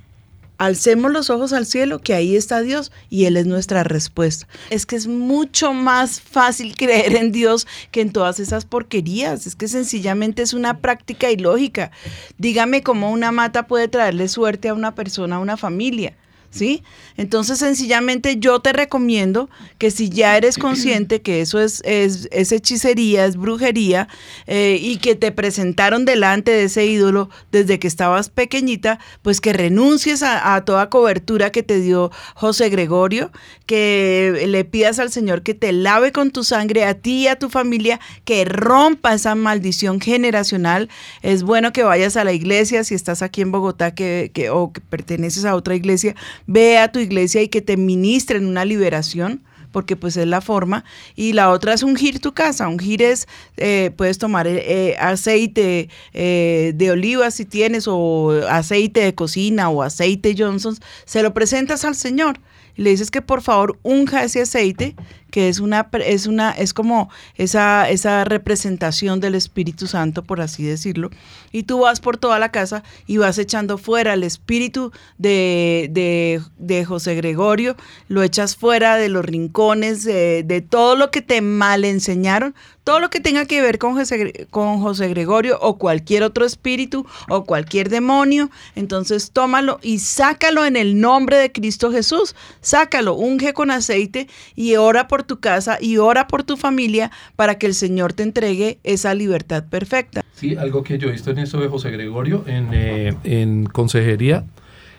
[0.58, 4.48] alcemos los ojos al cielo, que ahí está Dios y Él es nuestra respuesta.
[4.70, 9.48] Es que es mucho más fácil creer en Dios que en todas esas porquerías.
[9.48, 11.92] Es que sencillamente es una práctica ilógica.
[12.38, 16.16] Dígame cómo una mata puede traerle suerte a una persona, a una familia.
[16.54, 16.84] ¿Sí?
[17.18, 23.26] Entonces, sencillamente yo te recomiendo que si ya eres consciente que eso es, es, hechicería,
[23.26, 24.08] es brujería,
[24.48, 29.54] eh, y que te presentaron delante de ese ídolo desde que estabas pequeñita, pues que
[29.54, 33.32] renuncies a, toda cobertura que te dio José Gregorio,
[33.66, 37.38] que le pidas al Señor que te lave con tu sangre a ti y a
[37.38, 40.90] tu familia, que rompa esa maldición generacional.
[41.22, 44.72] Es bueno que vayas a la iglesia, si estás aquí en Bogotá que, que, o
[44.72, 46.16] que perteneces a otra iglesia,
[46.48, 50.86] ve a tu iglesia y que te ministren una liberación porque pues es la forma.
[51.16, 52.70] Y la otra es ungir tu casa.
[52.70, 53.28] Ungir es,
[53.58, 59.82] eh, puedes tomar eh, aceite eh, de oliva si tienes, o aceite de cocina, o
[59.82, 60.78] aceite Johnson.
[61.04, 62.40] Se lo presentas al Señor
[62.76, 64.96] y le dices que por favor unja ese aceite,
[65.34, 70.62] que es una, es una, es como esa, esa representación del Espíritu Santo, por así
[70.62, 71.10] decirlo,
[71.52, 76.40] y tú vas por toda la casa y vas echando fuera el espíritu de, de,
[76.60, 77.76] de José Gregorio,
[78.10, 83.00] lo echas fuera de los rincones, de, de todo lo que te mal enseñaron, todo
[83.00, 87.46] lo que tenga que ver con José, con José Gregorio o cualquier otro espíritu o
[87.46, 92.36] cualquier demonio, entonces tómalo y sácalo en el nombre de Cristo Jesús.
[92.62, 97.58] Sácalo, unge con aceite y ora por tu casa y ora por tu familia para
[97.58, 100.24] que el Señor te entregue esa libertad perfecta.
[100.34, 104.44] Sí, algo que yo he visto en eso de José Gregorio, en, eh, en consejería,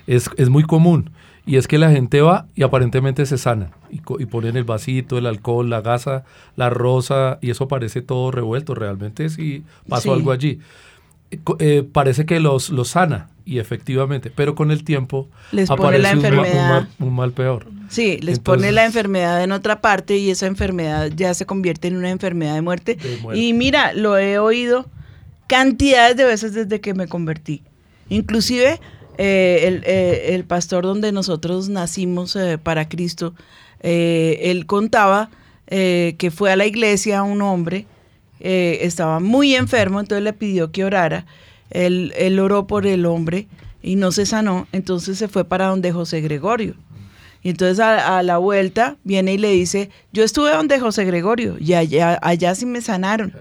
[0.06, 1.10] es, es muy común.
[1.46, 3.70] Y es que la gente va y aparentemente se sana.
[3.90, 6.24] Y, y, ponen el vasito, el alcohol, la gasa,
[6.56, 8.74] la rosa, y eso parece todo revuelto.
[8.74, 10.60] Realmente sí pasó algo allí.
[11.58, 16.10] Eh, parece que los, los sana, y efectivamente, pero con el tiempo les pone la
[16.10, 16.88] enfermedad.
[16.98, 17.66] Un, mal, peor.
[17.88, 21.96] Sí, les pone la enfermedad en otra parte y esa enfermedad ya se convierte en
[21.96, 22.98] una enfermedad de muerte.
[23.34, 24.86] Y mira, lo he oído
[25.46, 27.62] cantidades de veces desde que me convertí.
[28.08, 28.80] Inclusive
[29.16, 33.34] eh, eh, el, pastor donde nosotros nacimos eh, para Cristo,
[33.80, 35.30] él contaba
[35.68, 37.86] que fue a la iglesia un hombre,
[38.44, 41.26] estaba muy enfermo, entonces le pidió que orara.
[41.70, 43.46] Él, él oró por el hombre
[43.82, 46.74] y no se sanó, entonces se fue para donde José Gregorio.
[47.42, 51.74] Y entonces a, la vuelta viene y le dice, yo estuve donde José Gregorio y
[51.74, 53.34] allá, allá sí me sanaron.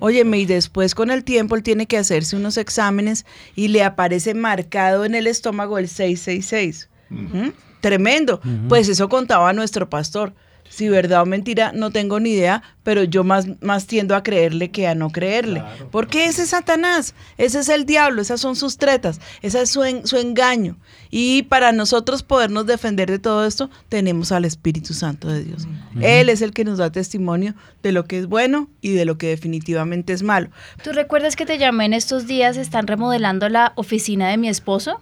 [0.00, 4.34] Óyeme, y después con el tiempo él tiene que hacerse unos exámenes y le aparece
[4.34, 6.88] marcado en el estómago el 666.
[7.08, 7.50] ¿Mm?
[7.80, 8.40] tremendo.
[8.68, 10.34] Pues eso contaba nuestro pastor.
[10.68, 14.70] Si verdad o mentira, no tengo ni idea, pero yo más, más tiendo a creerle
[14.70, 15.62] que a no creerle.
[15.90, 19.82] Porque ese es Satanás, ese es el diablo, esas son sus tretas, ese es su,
[20.04, 20.76] su engaño.
[21.10, 25.66] Y para nosotros podernos defender de todo esto, tenemos al Espíritu Santo de Dios.
[26.00, 29.18] Él es el que nos da testimonio de lo que es bueno y de lo
[29.18, 30.50] que definitivamente es malo.
[30.82, 32.56] ¿Tú recuerdas que te llamé en estos días?
[32.56, 35.00] Están remodelando la oficina de mi esposo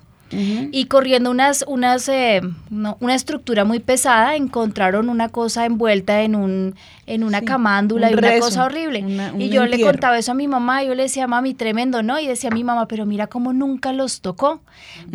[0.73, 6.75] y corriendo unas, unas, eh, una estructura muy pesada, encontraron una cosa envuelta en un
[7.07, 9.05] en una camándula y una cosa horrible.
[9.39, 12.19] y yo le contaba eso a mi mamá, yo le decía, mami, tremendo, ¿no?
[12.19, 14.63] Y decía mi mamá, pero mira cómo nunca los tocó.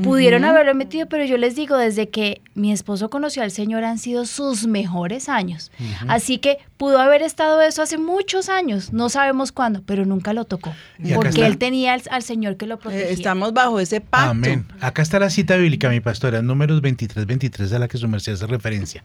[0.03, 3.97] Pudieron haberlo metido, pero yo les digo, desde que mi esposo conoció al Señor han
[3.97, 5.71] sido sus mejores años.
[6.07, 10.45] Así que pudo haber estado eso hace muchos años, no sabemos cuándo, pero nunca lo
[10.45, 10.73] tocó.
[11.13, 13.09] Porque él tenía al, Señor que lo eh, protegía.
[13.09, 14.29] estamos bajo ese pacto.
[14.29, 14.65] Amén.
[14.79, 18.31] Acá está la cita bíblica, mi pastora, números 23, 23 a la que su merced
[18.31, 19.03] hace referencia.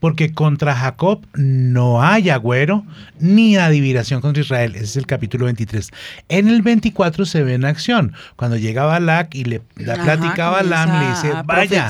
[0.00, 2.84] Porque contra Jacob no hay agüero
[3.18, 4.74] ni adivinación contra Israel.
[4.74, 5.88] Ese es el capítulo 23.
[6.28, 8.12] En el 24 se ve en acción.
[8.36, 11.88] Cuando llega Balak y le da plática a Balaam, le dice, vaya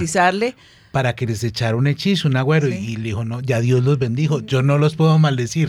[0.94, 2.68] para que les echara un hechizo, un agüero.
[2.68, 5.68] Y le dijo, no, ya Dios los bendijo, yo no los puedo maldecir.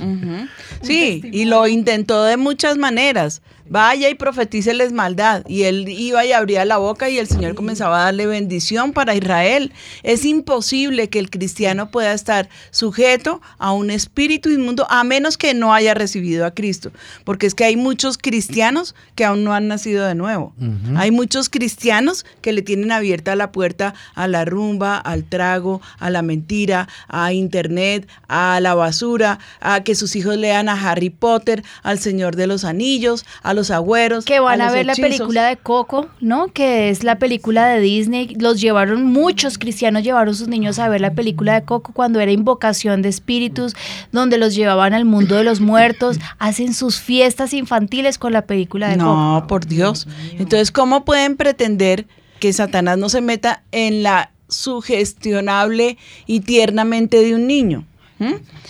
[0.84, 3.42] Sí, y lo intentó de muchas maneras.
[3.68, 5.44] Vaya y profetíceles maldad.
[5.48, 9.16] Y él iba y abría la boca y el Señor comenzaba a darle bendición para
[9.16, 9.72] Israel.
[10.04, 15.54] Es imposible que el cristiano pueda estar sujeto a un espíritu inmundo a menos que
[15.54, 16.92] no haya recibido a Cristo.
[17.24, 20.54] Porque es que hay muchos cristianos que aún no han nacido de nuevo.
[20.96, 26.10] Hay muchos cristianos que le tienen abierta la puerta a la rumba, al trago, a
[26.10, 31.64] la mentira, a internet, a la basura, a que sus hijos lean a Harry Potter,
[31.82, 34.26] al Señor de los Anillos, a los agüeros.
[34.26, 36.48] Que van a, ver la película de Coco, ¿no?
[36.48, 38.36] Que es la película de Disney.
[38.40, 42.32] Los llevaron, muchos cristianos llevaron sus niños a ver la película de Coco cuando era
[42.32, 43.76] invocación de espíritus,
[44.12, 48.90] donde los llevaban al mundo de los muertos, hacen sus fiestas infantiles con la película
[48.90, 49.16] de Coco.
[49.16, 50.08] No, por Dios.
[50.34, 52.06] Entonces, ¿cómo pueden pretender
[52.40, 57.86] que Satanás no se meta en la sugestionable y tiernamente de un niño.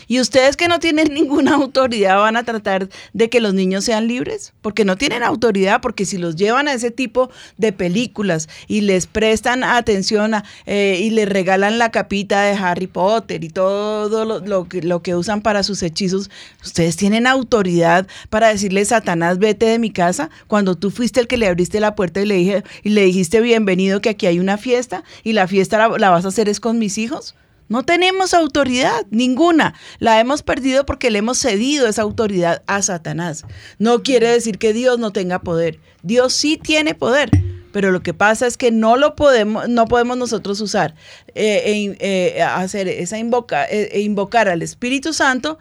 [0.07, 4.07] Y ustedes que no tienen ninguna autoridad van a tratar de que los niños sean
[4.07, 8.81] libres, porque no tienen autoridad, porque si los llevan a ese tipo de películas y
[8.81, 10.33] les prestan atención
[10.65, 15.15] eh, y les regalan la capita de Harry Potter y todo lo, que, lo, que,
[15.15, 16.29] usan para sus hechizos,
[16.63, 21.37] ustedes tienen autoridad para decirle, Satanás, vete de mi casa, cuando tú fuiste el que
[21.37, 24.57] le abriste la puerta y le, dije, y le dijiste bienvenido que aquí hay una
[24.57, 27.35] fiesta y la fiesta la vas a hacer es con mis hijos.
[27.67, 29.73] No tenemos autoridad, ninguna.
[29.99, 33.43] La hemos perdido porque le hemos cedido esa autoridad a Satanás.
[33.79, 35.79] No quiere decir que Dios no tenga poder.
[36.03, 37.31] Dios sí tiene poder,
[37.71, 40.93] pero lo que pasa es que no lo podemos, no podemos nosotros usar,
[41.33, 45.57] eh, eh, hacer esa invoca, eh, invocar al Espíritu Santo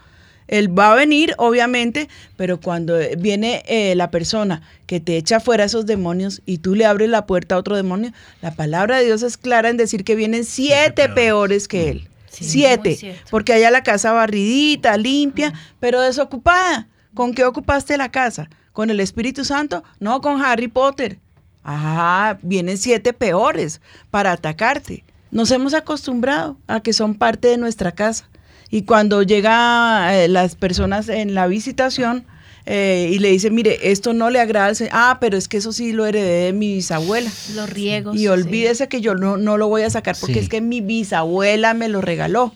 [0.48, 5.64] él va a venir, obviamente, pero cuando viene eh, la persona que te echa fuera
[5.64, 9.22] esos demonios y tú le abres la puerta a otro demonio, la palabra de Dios
[9.22, 12.08] es clara en decir que vienen siete, peores que él.
[12.28, 13.16] siete.
[13.30, 16.88] Porque haya la casa barridita, limpia, pero desocupada.
[17.14, 18.50] ¿Con qué ocupaste la casa?
[18.72, 19.84] ¿Con el Espíritu Santo?
[20.00, 21.18] No, con Harry Potter.
[21.62, 23.80] Ah, vienen siete peores
[24.10, 25.04] para atacarte.
[25.30, 28.28] Nos hemos acostumbrado a que son parte de nuestra casa.
[28.74, 32.24] Y cuando llegan eh, las personas en la visitación
[32.66, 35.72] eh, y le dicen, mire, esto no le agrada al Ah, pero es que eso
[35.72, 37.30] sí lo heredé de mi bisabuela.
[37.54, 38.16] Los riegos.
[38.16, 41.72] Y olvídese que yo no, no lo voy a sacar porque es que mi bisabuela
[41.72, 42.52] me lo regaló.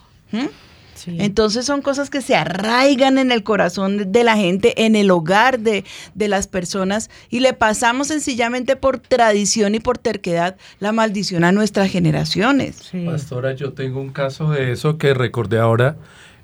[1.06, 5.60] Entonces son cosas que se arraigan en el corazón de la gente, en el hogar
[5.60, 5.84] de,
[6.14, 11.90] las personas y le pasamos sencillamente por tradición y por terquedad la maldición a nuestras
[11.90, 12.90] generaciones.
[13.06, 15.96] Pastora, yo tengo un caso de eso que recordé ahora.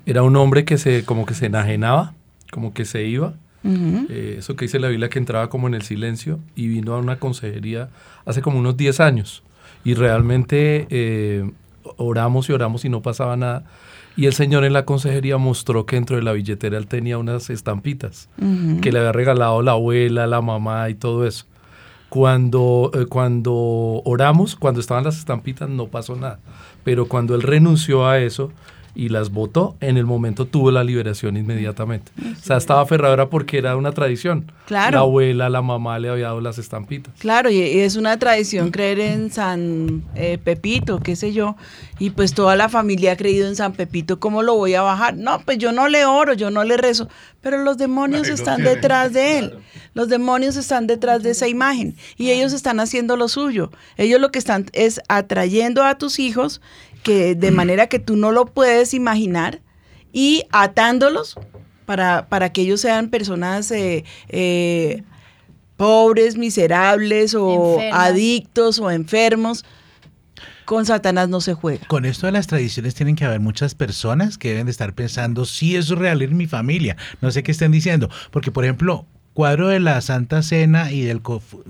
[0.05, 2.13] Era un hombre que se como que se enajenaba,
[2.51, 3.33] como que se iba.
[3.67, 6.99] Eh, eso que dice la Biblia que entraba como en el silencio y vino a
[6.99, 7.89] una consejería
[8.25, 9.43] hace como unos 10 años.
[9.83, 11.49] Y realmente eh,
[11.97, 13.65] oramos y oramos y no pasaba nada
[14.17, 17.49] y el señor en la consejería mostró que dentro de la billetera él tenía unas
[17.49, 18.29] estampitas
[18.81, 21.45] que le había regalado la abuela, la mamá y todo eso.
[22.09, 23.53] Cuando, eh, cuando
[24.05, 26.39] oramos, cuando estaban las estampitas, no pasó nada.
[26.83, 28.51] Pero cuando él renunció a eso,
[28.95, 32.11] y las votó, en el momento tuvo la liberación inmediatamente.
[32.17, 34.51] O sea, estaba aferrada porque era una tradición.
[34.65, 34.95] Claro.
[34.95, 37.13] La abuela, la mamá le había dado las estampitas.
[37.19, 41.55] Claro, y es una tradición creer en San eh, Pepito, qué sé yo,
[41.99, 45.15] y pues toda la familia ha creído en San Pepito, ¿cómo lo voy a bajar?
[45.15, 47.09] No, pues yo no le oro, yo no le rezo,
[47.41, 49.53] pero los demonios están detrás de él.
[49.93, 53.71] Los demonios están detrás de esa imagen y ellos están haciendo lo suyo.
[53.95, 56.61] Ellos lo que están es atrayendo a tus hijos
[57.05, 59.61] que de manera que tú no lo puedes imaginar
[60.11, 61.35] y atándolos
[61.85, 65.03] para, para que ellos sean personas eh, eh,
[65.77, 69.63] pobres, miserables o adictos o enfermos.
[70.65, 71.85] Con Satanás no se juega.
[71.85, 75.45] Con esto de las tradiciones tienen que haber muchas personas que deben de estar pensando
[75.45, 76.97] si eso es real en mi familia.
[77.21, 78.09] No sé qué estén diciendo.
[78.31, 79.05] Porque, por ejemplo,
[79.35, 81.21] cuadro de la Santa Cena y del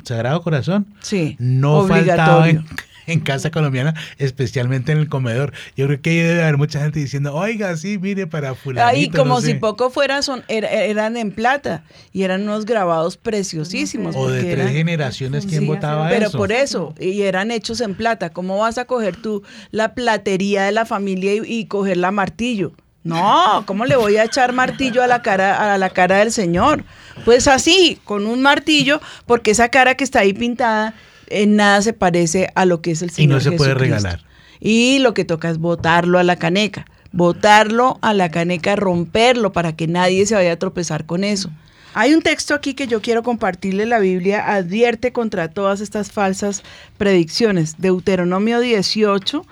[0.04, 2.64] Sagrado Corazón Sí, no faltaba en,
[3.08, 5.54] en casa colombiana, especialmente en el comedor.
[5.78, 8.88] Yo creo que debe haber mucha gente diciendo, oiga, sí, mire, para fulanito.
[8.88, 9.56] Ahí como no si sé".
[9.56, 11.84] poco fuera, son, era- eran en plata
[12.14, 14.16] y eran unos grabados preciosísimos.
[14.16, 16.38] O de tres eran- generaciones, ¿quién Sí, votaba Pero eso?
[16.38, 18.30] por eso, y eran hechos en plata.
[18.32, 22.74] ¿Cómo vas a coger tú la platería de la familia y, y coger la martillo?
[23.04, 26.84] No, ¿cómo le voy a echar martillo a la cara a la cara del Señor?
[27.24, 30.96] Pues así, con un martillo, porque esa cara que está ahí pintada
[31.30, 34.22] en nada se parece a lo que es el Y Señor no se puede regalar.
[34.60, 39.76] Y lo que toca es botarlo a la caneca, botarlo a la caneca, romperlo para
[39.76, 41.50] que nadie se vaya a tropezar con eso.
[41.98, 43.86] Hay un texto aquí que yo quiero compartirle.
[43.86, 46.62] La Biblia advierte contra todas estas falsas
[46.98, 47.76] predicciones.
[47.78, 49.46] Deuteronomio 18,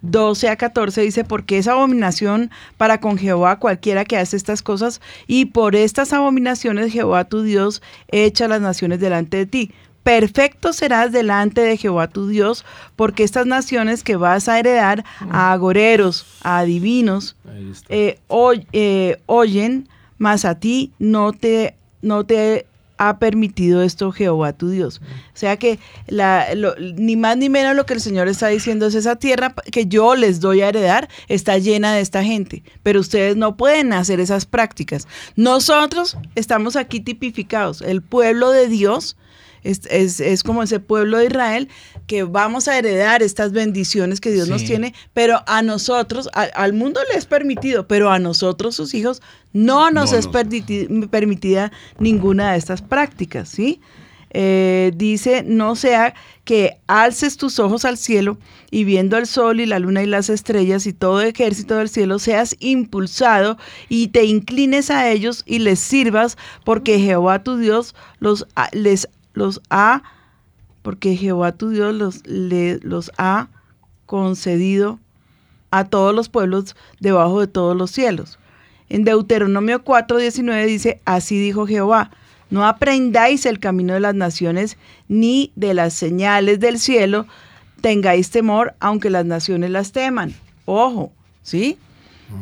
[0.00, 5.02] 12 a 14 dice, porque es abominación para con Jehová cualquiera que hace estas cosas,
[5.26, 9.72] y por estas abominaciones Jehová tu Dios echa las naciones delante de ti.
[10.02, 12.64] Perfecto serás delante de Jehová tu Dios,
[12.96, 17.36] porque estas naciones que vas a heredar a agoreros, a adivinos,
[17.90, 19.88] eh, oy- eh, oyen,
[20.18, 25.00] mas a ti no te, no te ha permitido esto Jehová tu Dios.
[25.02, 28.86] O sea que la, lo- ni más ni menos lo que el Señor está diciendo
[28.86, 33.00] es esa tierra que yo les doy a heredar está llena de esta gente, pero
[33.00, 35.08] ustedes no pueden hacer esas prácticas.
[35.36, 39.16] Nosotros estamos aquí tipificados, el pueblo de Dios.
[39.62, 41.68] Es, es- es como ese pueblo de Israel
[42.06, 46.72] que vamos a heredar estas bendiciones que Dios nos tiene, pero a nosotros, a- al
[46.72, 50.26] mundo le es permitido, pero a nosotros, sus hijos, no nos No es
[51.10, 53.80] permitida ninguna de estas prácticas, ¿sí?
[54.32, 58.38] Eh, dice, no sea que alces tus ojos al cielo
[58.70, 62.20] y viendo el sol y la luna y las estrellas y todo ejército del cielo,
[62.20, 63.58] seas impulsado
[63.88, 69.08] y te inclines a ellos y les sirvas, porque Jehová tu Dios los, ha- les,
[69.40, 70.02] los ha,
[70.82, 73.48] porque Jehová tu Dios los, le- los ha
[74.06, 74.98] concedido
[75.70, 78.38] a todos los pueblos debajo de todos los cielos.
[78.88, 82.10] En Deuteronomio 4:19 dice, así dijo Jehová,
[82.50, 84.76] no aprendáis el camino de las naciones,
[85.08, 87.26] ni de las señales del cielo,
[87.80, 90.34] tengáis temor, aunque las naciones las teman.
[90.64, 91.12] Ojo,
[91.42, 91.78] ¿sí?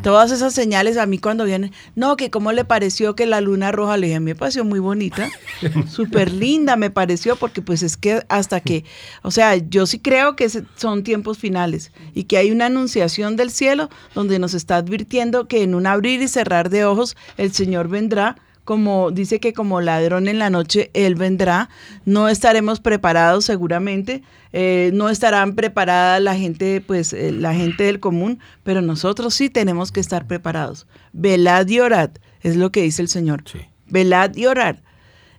[0.02, 3.72] Todas esas señales a mí cuando vienen, no, que cómo le pareció que la luna
[3.72, 5.28] roja, le dije, a mí me pareció muy bonita,
[5.88, 8.84] súper linda me pareció, porque pues es que hasta que,
[9.22, 13.50] o sea, yo sí creo que son tiempos finales y que hay una anunciación del
[13.50, 17.88] cielo donde nos está advirtiendo que en un abrir y cerrar de ojos el Señor
[17.88, 18.36] vendrá
[18.68, 21.70] como dice que como ladrón en la noche Él vendrá,
[22.04, 27.98] no estaremos preparados seguramente, eh, no estarán preparadas la gente, pues eh, la gente del
[27.98, 30.86] común, pero nosotros sí tenemos que estar preparados.
[31.14, 32.10] Velad y orad,
[32.42, 33.42] es lo que dice el Señor.
[33.50, 33.60] Sí.
[33.86, 34.76] Velad y orad.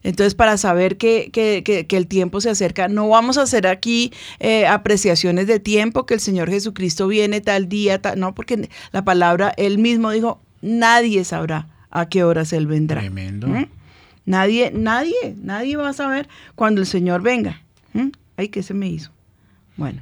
[0.02, 3.68] Entonces, para saber que, que- que- que el tiempo se acerca, no vamos a hacer
[3.68, 8.70] aquí eh, apreciaciones de tiempo, que el Señor Jesucristo viene tal día, tal- no, porque
[8.92, 13.02] la palabra, Él mismo dijo, nadie sabrá a qué horas Él vendrá.
[13.02, 13.48] Tremendo.
[13.48, 13.66] ¿Mm?
[14.26, 17.62] Nadie, nadie, nadie va a saber cuando el Señor venga.
[17.94, 18.10] ¿Mm?
[18.38, 19.12] Ay, ¿qué se me hizo?
[19.76, 20.02] Bueno,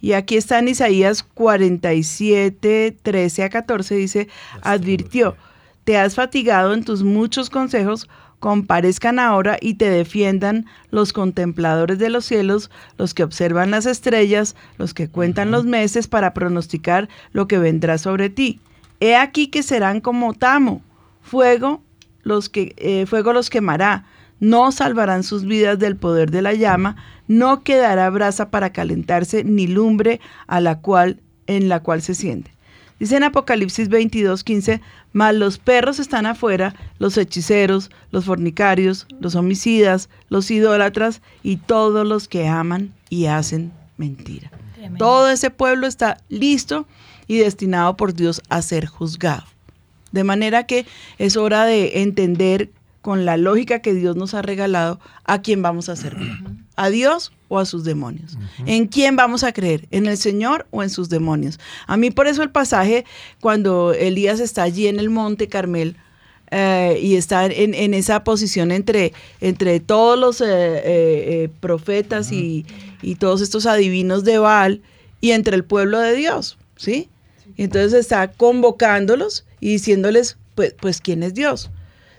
[0.00, 4.28] y aquí está en Isaías 47, 13 a 14, dice,
[4.62, 5.36] advirtió,
[5.84, 8.08] te has fatigado en tus muchos consejos,
[8.38, 14.54] comparezcan ahora y te defiendan los contempladores de los cielos, los que observan las estrellas,
[14.76, 18.60] los que cuentan los meses para pronosticar lo que vendrá sobre ti.
[19.00, 20.82] He aquí que serán como tamo,
[21.28, 21.82] fuego
[22.22, 24.04] los que eh, fuego los quemará,
[24.40, 29.66] no salvarán sus vidas del poder de la llama, no quedará brasa para calentarse ni
[29.66, 32.52] lumbre a la cual en la cual se siente.
[33.00, 34.80] Dice en Apocalipsis 22, 15,
[35.12, 42.06] mas los perros están afuera, los hechiceros, los fornicarios, los homicidas, los idólatras y todos
[42.06, 44.50] los que aman y hacen mentira.
[44.74, 44.98] Tremendo.
[44.98, 46.86] Todo ese pueblo está listo
[47.28, 49.44] y destinado por Dios a ser juzgado.
[50.12, 50.86] De manera que
[51.18, 55.88] es hora de entender con la lógica que Dios nos ha regalado a quién vamos
[55.88, 56.30] a servir.
[56.76, 58.36] ¿A Dios o a sus demonios?
[58.66, 59.86] ¿En quién vamos a creer?
[59.90, 61.58] ¿En el Señor o en sus demonios?
[61.86, 63.04] A mí por eso el pasaje
[63.40, 65.96] cuando Elías está allí en el monte Carmel
[66.50, 72.32] eh, y está en, en esa posición entre, entre todos los eh, eh, eh, profetas
[72.32, 72.66] y,
[73.02, 74.82] y todos estos adivinos de Baal
[75.20, 76.58] y entre el pueblo de Dios.
[76.76, 77.08] ¿sí?
[77.58, 81.70] Y entonces está convocándolos y diciéndoles, pues, pues ¿quién es Dios?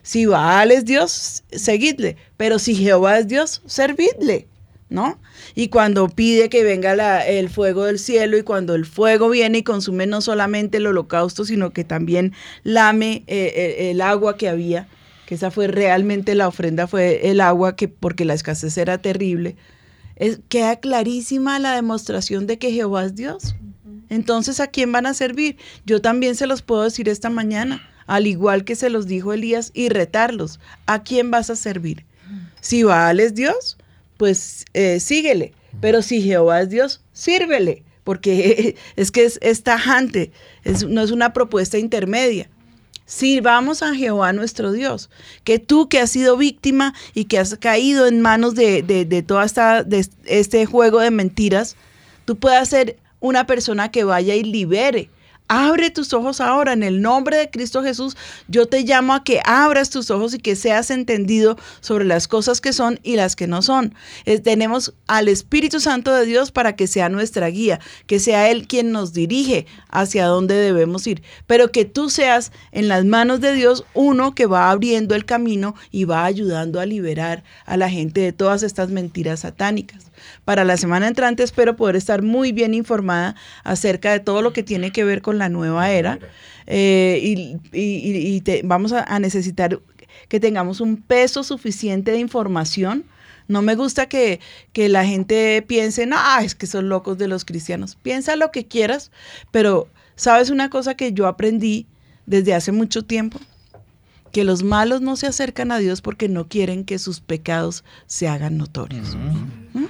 [0.04, 4.48] Si Baal es Dios, seguidle, pero si Jehová es Dios, servidle,
[4.90, 5.18] ¿no?
[5.56, 9.64] Y cuando pide que venga el fuego del cielo y cuando el fuego viene y
[9.64, 12.34] consume no solamente el holocausto, sino que también
[12.64, 14.90] lame eh, eh, el agua que había,
[15.26, 19.56] que esa fue realmente la ofrenda, fue el agua, que porque la escasez era terrible,
[20.18, 23.56] es, queda clarísima la demostración de que Jehová es Dios.
[24.10, 25.58] Entonces, ¿a quién van a servir?
[25.86, 29.72] Yo también se los puedo decir esta mañana, al igual que se los dijo Elías,
[29.74, 30.60] y retarlos.
[30.86, 32.06] ¿A quién vas a servir?
[32.62, 33.78] Si Baal es Dios,
[34.18, 35.54] pues eh, síguele.
[35.82, 37.84] Pero si Jehová es Dios, sírvele.
[38.04, 40.32] Porque es que es, es tajante,
[40.88, 42.50] no es una propuesta intermedia.
[43.06, 45.10] Sirvamos a Jehová nuestro Dios.
[45.44, 49.84] Que tú que has sido víctima y que has caído en manos de, de, esta,
[49.84, 51.76] de este juego de mentiras,
[52.26, 55.10] tú puedas ser una persona que vaya y libere.
[55.52, 58.16] Abre tus ojos ahora en el nombre de Cristo Jesús.
[58.48, 62.62] Yo te llamo a que abras tus ojos y que seas entendido sobre las cosas
[62.62, 63.96] que son y las que no son.
[64.44, 68.92] Tenemos al Espíritu Santo de Dios para que sea nuestra guía, que sea Él quien
[68.92, 73.86] nos dirige hacia dónde debemos ir, pero que tú seas en las manos de Dios
[73.96, 78.34] uno que va abriendo el camino y va ayudando a liberar a la gente de
[78.34, 80.09] todas estas mentiras satánicas.
[80.46, 84.64] Para la semana entrante espero poder estar muy bien informada acerca de todo lo que
[84.64, 86.20] tiene que ver con la nueva era
[86.68, 89.80] eh, y, y- y te- vamos a, a necesitar
[90.28, 93.04] que tengamos un peso suficiente de información.
[93.48, 94.40] No me gusta que,
[94.74, 97.98] que la gente piense, no, es que son locos de los cristianos.
[98.04, 99.10] Piensa lo que quieras,
[99.50, 101.88] pero ¿sabes una cosa que yo aprendí
[102.28, 103.40] desde hace mucho tiempo?
[104.32, 108.28] Que los malos no se acercan a Dios porque no quieren que sus pecados se
[108.28, 109.16] hagan notorios.
[109.74, 109.86] ¿Mm?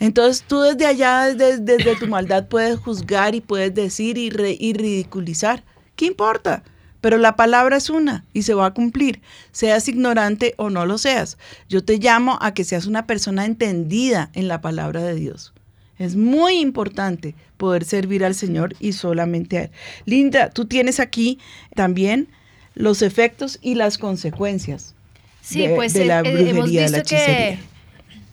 [0.00, 4.56] Entonces tú desde allá, desde, desde tu maldad, puedes juzgar y puedes decir y, re-
[4.58, 5.62] y ridiculizar.
[5.94, 6.62] ¿Qué importa?
[7.00, 9.20] Pero la palabra es una y se va a cumplir,
[9.52, 11.38] seas ignorante o no lo seas.
[11.68, 15.52] Yo te llamo a que seas una persona entendida en la palabra de Dios.
[15.98, 19.70] Es muy importante poder servir al Señor y solamente a Él.
[20.06, 21.38] Linda, tú tienes aquí
[21.74, 22.28] también
[22.74, 24.94] los efectos y las consecuencias
[25.42, 27.58] Sí, de, pues de eh, la eh, brujería, hemos la visto que, hechicería.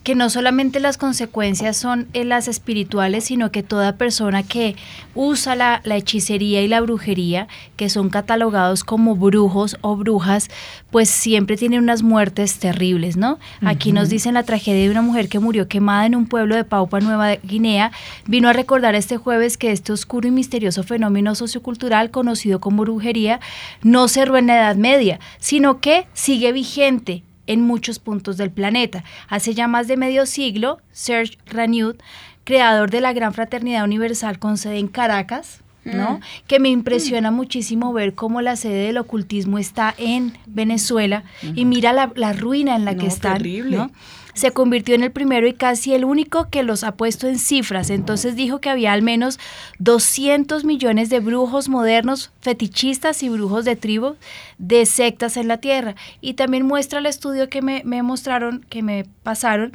[0.08, 4.74] Que no solamente las consecuencias son las espirituales, sino que toda persona que
[5.14, 7.46] usa la, la hechicería y la brujería,
[7.76, 10.48] que son catalogados como brujos o brujas,
[10.90, 13.38] pues siempre tienen unas muertes terribles, ¿no?
[13.60, 16.64] Aquí nos dicen la tragedia de una mujer que murió quemada en un pueblo de
[16.64, 17.92] Papua Nueva Guinea.
[18.26, 23.40] Vino a recordar este jueves que este oscuro y misterioso fenómeno sociocultural conocido como brujería
[23.82, 29.02] no cerró en la Edad Media, sino que sigue vigente en muchos puntos del planeta.
[29.28, 31.96] Hace ya más de medio siglo, Serge Raniud,
[32.44, 36.20] creador de la Gran Fraternidad Universal con sede en Caracas, ¿no?
[36.46, 41.24] Que me impresiona muchísimo ver cómo la sede del ocultismo está en Venezuela
[41.54, 43.76] y mira la, la ruina en la que No, están, terrible.
[43.78, 43.90] ¿no?
[44.38, 47.90] Se convirtió en el primero y casi el único que los ha puesto en cifras.
[47.90, 49.38] Entonces dijo que había al menos
[49.78, 54.16] 200 millones de brujos modernos, fetichistas y brujos de tribu
[54.58, 55.94] de sectas en la Tierra.
[56.20, 59.72] Y también muestra el estudio que me, me mostraron, que me pasaron,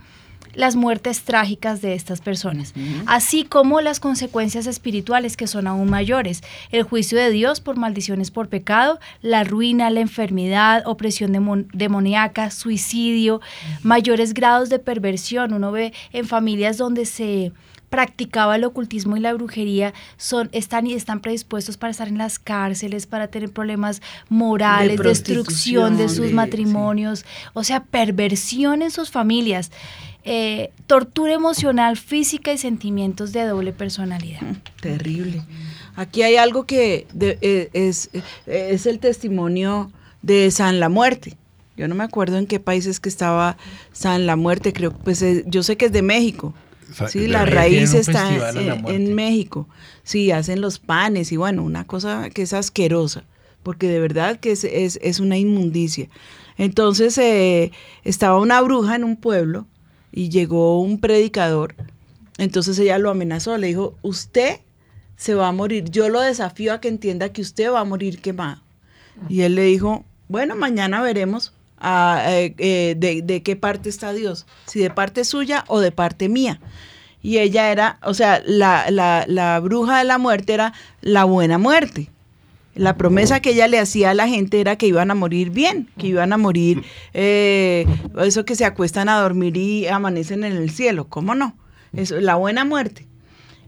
[0.53, 2.73] las muertes trágicas de estas personas,
[3.05, 6.41] así como las consecuencias espirituales que son aún mayores,
[6.71, 12.51] el juicio de Dios por maldiciones por pecado, la ruina, la enfermedad, opresión demon- demoníaca,
[12.51, 13.41] suicidio,
[13.81, 15.53] mayores grados de perversión.
[15.53, 17.51] Uno ve en familias donde se
[17.89, 22.39] practicaba el ocultismo y la brujería son están y están predispuestos para estar en las
[22.39, 27.23] cárceles, para tener problemas morales, De destrucción de sus matrimonios,
[27.53, 29.71] o sea, perversión en sus familias,
[30.25, 34.41] eh, tortura emocional, física y sentimientos de doble personalidad.
[34.81, 35.41] Terrible.
[35.95, 41.35] Aquí hay algo que de- eh, es, eh, es el testimonio de San la Muerte.
[41.75, 43.57] Yo no me acuerdo en qué país es que estaba
[43.91, 46.53] San la Muerte, creo, pues yo sé que es de México.
[47.09, 48.29] Sí, la raíz está
[48.87, 49.67] en, México.
[50.03, 53.23] Sí, hacen los panes y bueno, una cosa que es asquerosa,
[53.63, 56.07] porque de verdad que es, es- es una inmundicia.
[56.57, 57.71] Entonces eh,
[58.03, 59.65] estaba una bruja en un pueblo
[60.13, 61.75] y llegó un predicador.
[62.37, 64.59] Entonces ella lo amenazó, le dijo, usted
[65.17, 65.89] se va a morir.
[65.89, 68.61] Yo lo desafío a que entienda que usted va a morir quemado.
[69.27, 74.13] Y él le dijo, bueno, mañana veremos ah, eh, eh, de, de qué parte está
[74.13, 76.59] Dios, si de parte suya o de parte mía.
[77.21, 81.57] Y ella era, o sea, la, la, la bruja de la muerte era la buena
[81.57, 82.09] muerte.
[82.75, 85.89] La promesa que ella le hacía a la gente era que iban a morir bien,
[85.97, 87.85] que iban a morir, eh,
[88.19, 91.55] eso que se acuestan a dormir y amanecen en el cielo, ¿cómo no?
[91.93, 93.05] Eso, la buena muerte.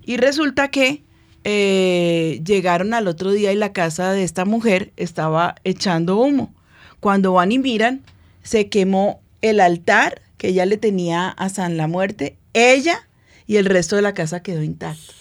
[0.04, 1.04] Y resulta que
[1.44, 6.54] eh, llegaron al otro día y la casa de esta mujer estaba echando humo.
[7.00, 8.02] Cuando van y miran,
[8.42, 13.08] se quemó el altar que ella le tenía a San la Muerte, ella
[13.46, 15.14] y el resto de la casa quedó intacto.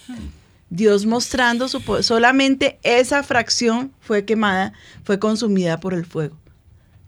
[0.75, 4.72] Dios mostrando su poder, solamente esa fracción fue quemada,
[5.05, 6.37] fue consumida por el fuego.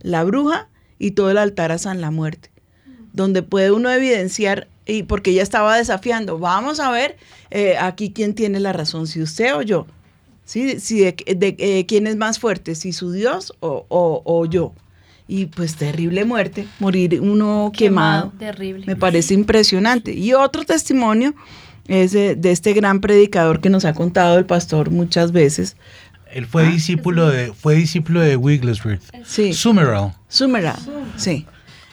[0.00, 2.50] La bruja y todo el altar a San la Muerte,
[3.12, 7.16] donde puede uno evidenciar, y porque ella estaba desafiando, vamos a ver
[7.50, 9.86] eh, aquí quién tiene la razón, si usted o yo,
[10.44, 10.78] ¿sí?
[10.78, 11.16] si de,
[11.58, 14.74] eh, quién es más fuerte, si su Dios o, o yo
[15.28, 18.32] y pues terrible muerte, morir uno quemado.
[18.38, 18.86] Terrible.
[18.86, 20.12] Me parece impresionante.
[20.12, 21.34] Y otro testimonio
[21.88, 25.76] es de, este gran predicador que nos ha contado el pastor muchas veces.
[26.32, 29.02] Él fue ah, discípulo de fue discípulo de Wigglesworth.
[29.24, 29.52] Sí.
[31.16, 31.46] Sí.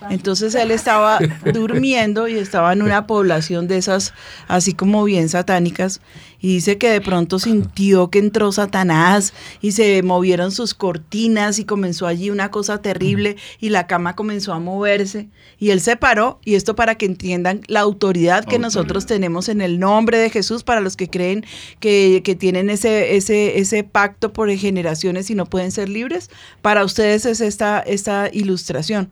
[0.10, 1.20] Entonces él estaba
[1.54, 4.14] durmiendo y estaba en una población de esas,
[4.48, 6.02] así como bien satánicas,
[6.40, 11.66] y dice que de pronto sintió que entró Satanás y se movieron sus cortinas y
[11.66, 16.40] comenzó allí una cosa terrible y la cama comenzó a moverse y él se paró
[16.44, 20.64] y esto para que entiendan la autoridad que nosotros tenemos en el nombre de Jesús
[20.64, 21.46] para los que creen
[21.80, 26.30] que, que tienen ese, ese, ese pacto por generaciones y no pueden ser libres,
[26.62, 29.12] para ustedes es esta, esta ilustración.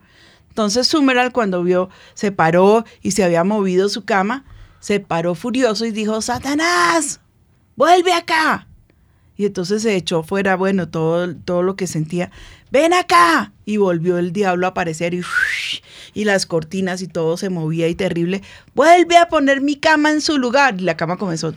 [0.52, 4.44] Entonces Sumeral cuando vio, se paró y se había movido su cama,
[4.80, 7.20] se paró furioso y dijo, Satanás,
[7.74, 8.66] vuelve acá.
[9.34, 12.30] Y entonces se echó fuera, bueno, todo, todo lo que sentía,
[12.70, 13.52] ven acá.
[13.64, 15.22] Y volvió el diablo a aparecer y,
[16.12, 18.42] y las cortinas y todo se movía y terrible.
[18.74, 20.78] Vuelve a poner mi cama en su lugar.
[20.78, 21.50] Y la cama comenzó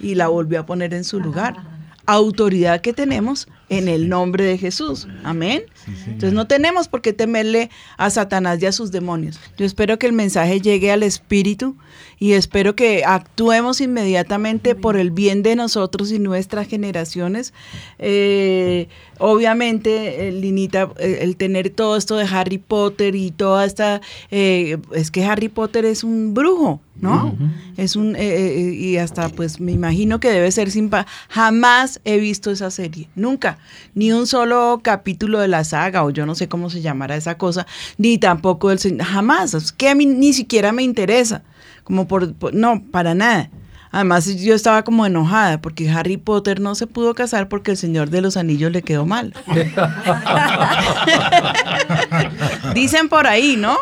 [0.00, 1.81] y la volvió a poner en su lugar.
[2.12, 5.08] Autoridad que tenemos en el nombre de Jesús.
[5.24, 5.62] Amén.
[6.06, 9.40] Entonces no tenemos por qué temerle a Satanás y a sus demonios.
[9.56, 11.74] Yo espero que el mensaje llegue al Espíritu
[12.18, 17.54] y espero que actuemos inmediatamente por el bien de nosotros y nuestras generaciones.
[17.98, 18.88] Eh,
[19.18, 24.02] obviamente, eh, Linita, eh, el tener todo esto de Harry Potter y toda esta...
[24.30, 27.36] es que Harry Potter es un brujo, ¿no?
[27.76, 28.16] Es un...
[28.18, 30.90] y hasta pues me imagino que debe ser sin...
[31.28, 33.58] Jamás he visto esa serie, nunca
[33.94, 37.36] ni un solo capítulo de la saga, o yo no sé cómo se llamará esa
[37.36, 37.66] cosa,
[37.98, 41.42] ni tampoco el jamás, es que a mí ni siquiera me interesa,
[41.84, 43.50] como por, no, para nada.
[43.94, 48.08] Además, yo estaba como enojada porque Harry Potter no se pudo casar porque el Señor
[48.08, 49.34] de los Anillos le quedó mal.
[52.74, 53.76] Dicen por ahí, ¿no?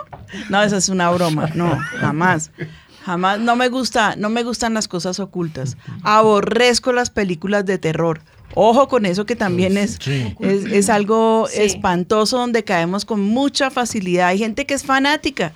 [0.48, 1.50] No, esa es una broma.
[1.54, 2.50] No, jamás.
[3.04, 3.40] Jamás.
[3.40, 5.76] No me gusta, no me gustan las cosas ocultas.
[6.02, 8.20] Aborrezco las películas de terror.
[8.54, 9.98] Ojo con eso que también es,
[10.40, 14.28] es, algo espantoso donde caemos con mucha facilidad.
[14.28, 15.52] Hay gente que es fanática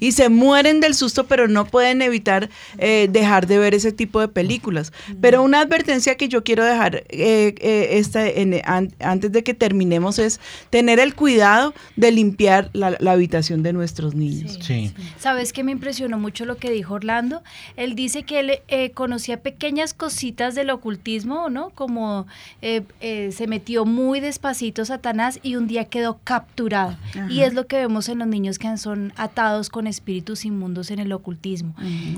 [0.00, 4.20] y se mueren del susto, pero no pueden evitar eh, dejar de ver ese tipo
[4.20, 4.92] de películas.
[5.20, 8.60] Pero una advertencia que yo quiero dejar eh, eh, esta, en,
[9.00, 10.40] antes de que terminemos es
[10.70, 14.58] tener el cuidado de limpiar la, habitación de nuestros niños.
[14.60, 17.42] Sí, ¿Sabes qué me impresionó mucho lo que dijo Orlando?
[17.76, 21.70] Él dice que él conocía pequeñas cositas del ocultismo, ¿no?
[21.70, 22.26] Como
[22.60, 26.96] se metió muy despacito Satanás y un día quedó capturado.
[27.28, 30.98] Y es lo que vemos en los niños que son atados con espíritus inmundos en
[30.98, 31.74] el ocultismo.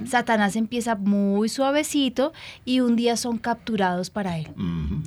[0.07, 2.33] Satanás empieza muy suavecito
[2.64, 4.49] y un día son capturados para él.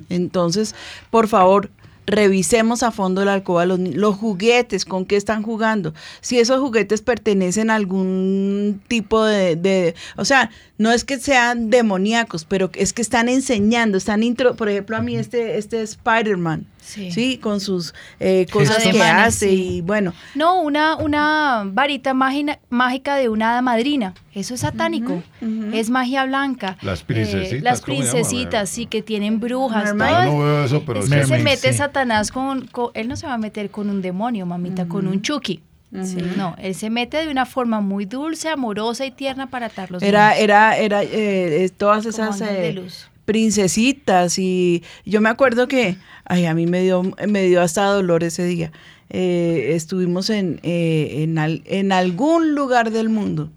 [0.08, 0.74] Entonces,
[1.10, 1.70] por favor,
[2.10, 7.02] revisemos a fondo la alcoba, los, los, juguetes, con qué están jugando, si esos juguetes
[7.02, 13.02] pertenecen a algún tipo de, o sea, no es que sean demoníacos, pero es que
[13.02, 17.38] están enseñando, están intro, por ejemplo, a mí este, este Spider-Man, Sí.
[17.38, 20.12] con sus eh, cosas que hace y bueno.
[20.34, 24.14] No, una, una varita mágica de una hada madrina.
[24.34, 25.22] Eso es satánico.
[25.72, 26.76] Es magia blanca.
[26.82, 27.52] Las princesitas.
[27.52, 29.94] Eh, las princesitas, sí, que tienen brujas.
[29.94, 33.38] no veo eso, pero es que se mete Satanás con, Él no se va a
[33.38, 35.62] meter con un demonio, mamita, con un chucky.
[35.90, 40.02] No, él se mete de una forma muy dulce, amorosa y tierna para atarlos.
[40.02, 42.40] Era, era, era, eh, todas esas
[43.30, 45.96] princesitas y yo me acuerdo que
[46.32, 48.70] Ay, a mí me dio, me dio hasta dolor ese día.
[49.08, 51.26] Eh, estuvimos en, eh,
[51.66, 53.50] en, algún lugar del mundo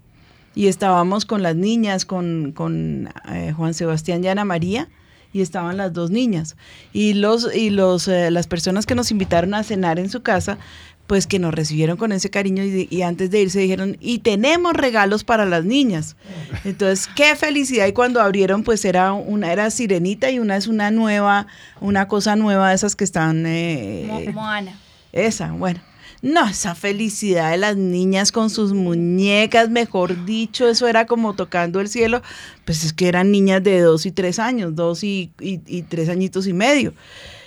[0.56, 4.88] y estábamos con las niñas, con, con eh, Juan Sebastián y Ana María,
[5.32, 6.56] y estaban las dos niñas.
[6.92, 10.58] Y, los, y los, las personas que nos invitaron a cenar en su casa,
[11.06, 15.24] pues que nos recibieron con ese cariño y, antes de irse dijeron, y tenemos regalos
[15.24, 16.16] para las niñas.
[16.64, 17.86] Entonces, qué felicidad.
[17.86, 21.46] Y cuando abrieron, pues era una era sirenita y una es una nueva,
[21.80, 23.44] una cosa nueva de esas que están...
[23.46, 24.78] Eh, Moana.
[25.12, 25.80] Esa, bueno.
[26.24, 31.80] No, esa felicidad de las niñas con sus muñecas, mejor dicho, eso era como tocando
[31.80, 32.22] el cielo.
[32.64, 35.30] Pues es que eran niñas de dos y tres años, dos y,
[35.90, 36.94] tres añitos y medio.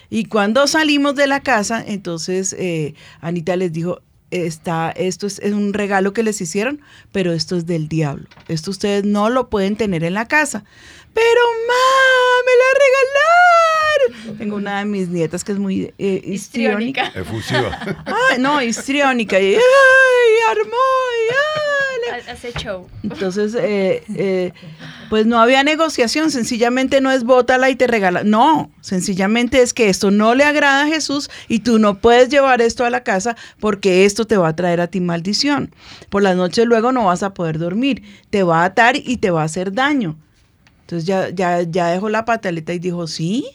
[0.09, 4.01] Y cuando salimos de la casa, entonces eh, Anita les dijo,
[4.31, 6.81] está, esto es, un regalo que les hicieron,
[7.11, 8.25] pero esto es del diablo.
[8.47, 10.63] Esto ustedes no lo pueden tener en la casa.
[11.13, 11.73] Pero, ma,
[12.45, 14.37] me la regalaron.
[14.37, 17.07] Tengo una de mis nietas que es muy eh, histriónica.
[17.15, 17.79] Efusiva.
[18.39, 19.39] no, histriónica.
[19.39, 19.61] Y, ay,
[20.51, 20.77] armó,
[23.03, 24.53] Entonces, eh, eh,
[25.09, 28.23] pues no había negociación, sencillamente no es bótala y te regala.
[28.23, 32.61] No, sencillamente es que esto no le agrada a Jesús y tú no puedes llevar
[32.61, 35.73] esto a la casa porque esto te va a traer a ti maldición.
[36.09, 39.31] Por las noches luego no vas a poder dormir, te va a atar y te
[39.31, 40.17] va a hacer daño.
[40.81, 43.45] Entonces ya, ya, ya dejó la pataleta y dijo, sí,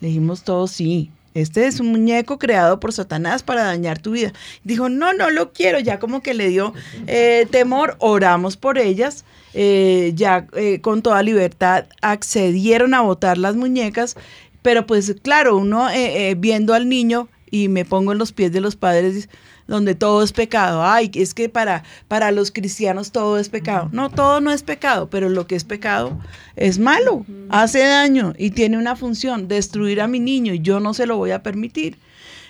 [0.00, 1.10] le dijimos todos sí.
[1.34, 4.32] Este es un muñeco creado por Satanás para dañar tu vida.
[4.64, 5.80] Dijo, no, no lo quiero.
[5.80, 6.74] Ya como que le dio
[7.06, 9.24] eh, temor, oramos por ellas.
[9.54, 14.16] Eh, ya eh, con toda libertad accedieron a botar las muñecas.
[14.60, 15.88] Pero pues claro, uno
[16.36, 19.28] viendo al niño y me pongo en los pies de los padres,
[19.66, 20.84] donde todo es pecado.
[20.84, 23.88] Ay, es que para, para los cristianos todo es pecado.
[23.92, 26.18] No, todo no es pecado, pero lo que es pecado
[26.56, 30.94] es malo, hace daño y tiene una función, destruir a mi niño y yo no
[30.94, 31.98] se lo voy a permitir.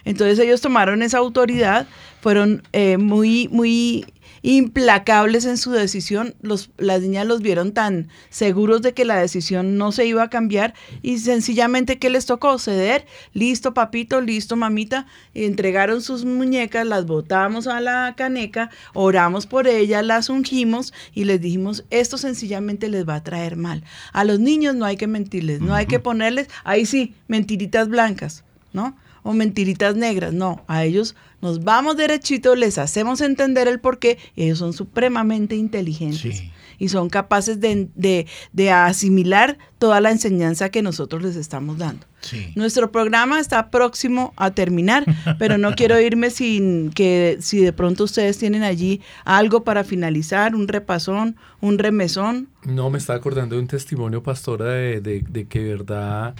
[0.05, 1.87] Entonces ellos tomaron esa autoridad,
[2.21, 4.07] fueron eh, muy, muy
[4.43, 6.35] implacables en su decisión.
[6.43, 10.31] Los, las niñas los vieron tan seguros de que la decisión no se iba a
[10.31, 12.59] cambiar y sencillamente ¿qué les tocó?
[12.59, 13.07] Ceder.
[13.33, 15.07] Listo, papito, listo, mamita.
[15.35, 21.41] entregaron sus muñecas, las botamos a la caneca, oramos por ellas, las ungimos y les
[21.41, 23.85] dijimos, esto sencillamente les va a traer mal.
[24.13, 28.45] A los niños no hay que mentirles, no hay que ponerles, ahí sí, mentiritas blancas,
[28.73, 28.97] ¿no?
[29.23, 34.45] O mentiritas negras, no, a ellos nos vamos derechito, les hacemos entender el porqué y
[34.45, 36.45] ellos son supremamente inteligentes.
[36.79, 38.27] Y son capaces de,
[38.73, 42.07] asimilar toda la enseñanza que nosotros les estamos dando.
[42.55, 45.05] Nuestro programa está próximo a terminar,
[45.39, 50.55] pero no quiero irme sin que si de pronto ustedes tienen allí algo para finalizar,
[50.55, 52.49] un repasón, un remesón.
[52.65, 56.35] No, me está acordando de un testimonio, pastora, de, de, de que verdad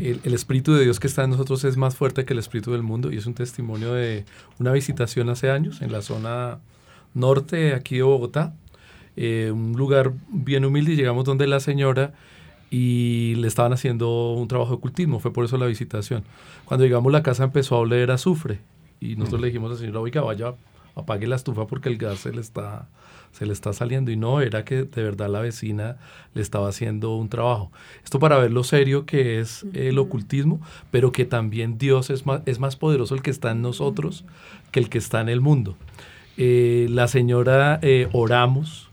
[0.00, 2.82] el, Espíritu de Dios que está en nosotros es más fuerte que el Espíritu del
[2.82, 4.24] mundo y es un testimonio de
[4.58, 6.58] una visitación hace años en la zona
[7.14, 8.54] norte aquí de Bogotá,
[9.16, 12.14] eh, un lugar bien humilde y llegamos donde la señora
[12.70, 16.24] y le estaban haciendo un trabajo de ocultismo, fue por eso la visitación.
[16.64, 18.60] Cuando llegamos la casa empezó a oler azufre
[19.00, 20.54] y nosotros le dijimos a la señora, oiga, vaya,
[20.94, 22.88] apague la estufa porque el gas se le está
[23.32, 25.96] se le está saliendo y no, era que de verdad la vecina
[26.34, 27.70] le estaba haciendo un trabajo.
[28.04, 30.60] Esto para ver lo serio que es el ocultismo,
[30.90, 34.24] pero que también Dios es más, es más poderoso el que está en nosotros
[34.72, 35.76] que el que está en el mundo.
[36.36, 38.90] Eh, la señora eh, oramos,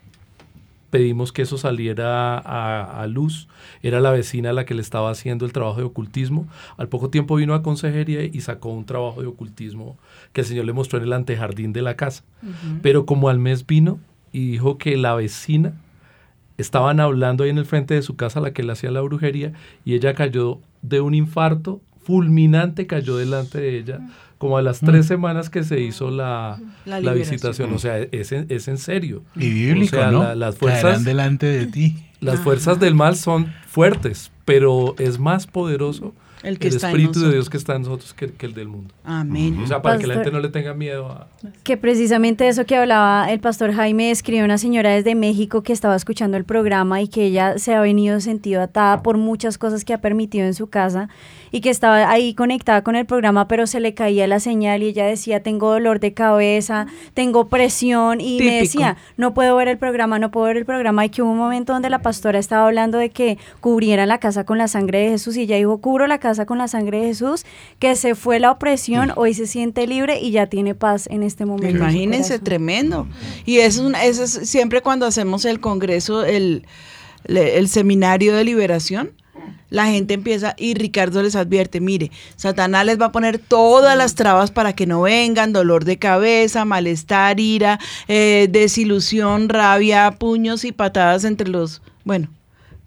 [0.90, 3.48] pedimos que eso saliera a, luz.
[3.84, 6.48] Era la vecina la que le estaba haciendo el trabajo de ocultismo.
[6.78, 9.98] Al poco tiempo vino a consejería y sacó un trabajo de ocultismo
[10.34, 12.24] que el Señor le mostró en el antejardín de la casa.
[12.82, 14.00] Pero como al mes vino,
[14.32, 15.74] y dijo que la vecina
[16.58, 19.54] estaban hablando ahí en el frente de su casa la que le hacía la brujería
[19.86, 24.00] y ella cayó de un infarto fulminante, cayó delante de ella
[24.38, 25.08] como a las tres mm.
[25.08, 27.74] semanas que se hizo la, la, visitación.
[27.74, 29.24] O sea, es en, es en serio.
[29.36, 30.36] Y bíblico, ¿no?
[30.36, 31.96] las fuerzas delante de ti.
[32.20, 36.14] Las fuerzas del mal son fuertes, pero es más poderoso
[36.48, 38.94] el, Espíritu de Dios que está en nosotros que, el del mundo.
[39.04, 39.60] Amén.
[39.64, 41.28] O sea, para que la gente no le tenga miedo a...
[41.64, 45.96] Que precisamente eso que hablaba el pastor Jaime, escribió una señora desde México que estaba
[45.96, 49.94] escuchando el programa y que ella se ha venido sentido atada por muchas cosas que
[49.94, 51.10] ha permitido en su casa
[51.52, 54.88] y que estaba ahí conectada con el programa, pero se le caía la señal y
[54.88, 59.78] ella decía, tengo dolor de cabeza, tengo presión y me decía, no puedo ver el
[59.78, 62.68] programa, no puedo ver el programa y que hubo un momento donde la pastora estaba
[62.68, 66.08] hablando de que cubrieran la casa con la sangre de Jesús y ella dijo, cubro
[66.08, 67.46] la casa con la sangre de Jesús,
[67.80, 71.46] que se fue la opresión, hoy se siente libre y ya tiene paz en este
[71.46, 71.78] momento.
[71.78, 73.08] Imagínense, tremendo.
[73.46, 76.66] Y eso es, es siempre cuando hacemos el congreso, el,
[77.26, 79.12] el seminario de liberación,
[79.70, 84.16] la gente empieza y Ricardo les advierte, mire, Satanás les va a poner todas las
[84.16, 90.72] trabas para que no vengan, dolor de cabeza, malestar, ira, eh, desilusión, rabia, puños y
[90.72, 92.30] patadas entre los, bueno,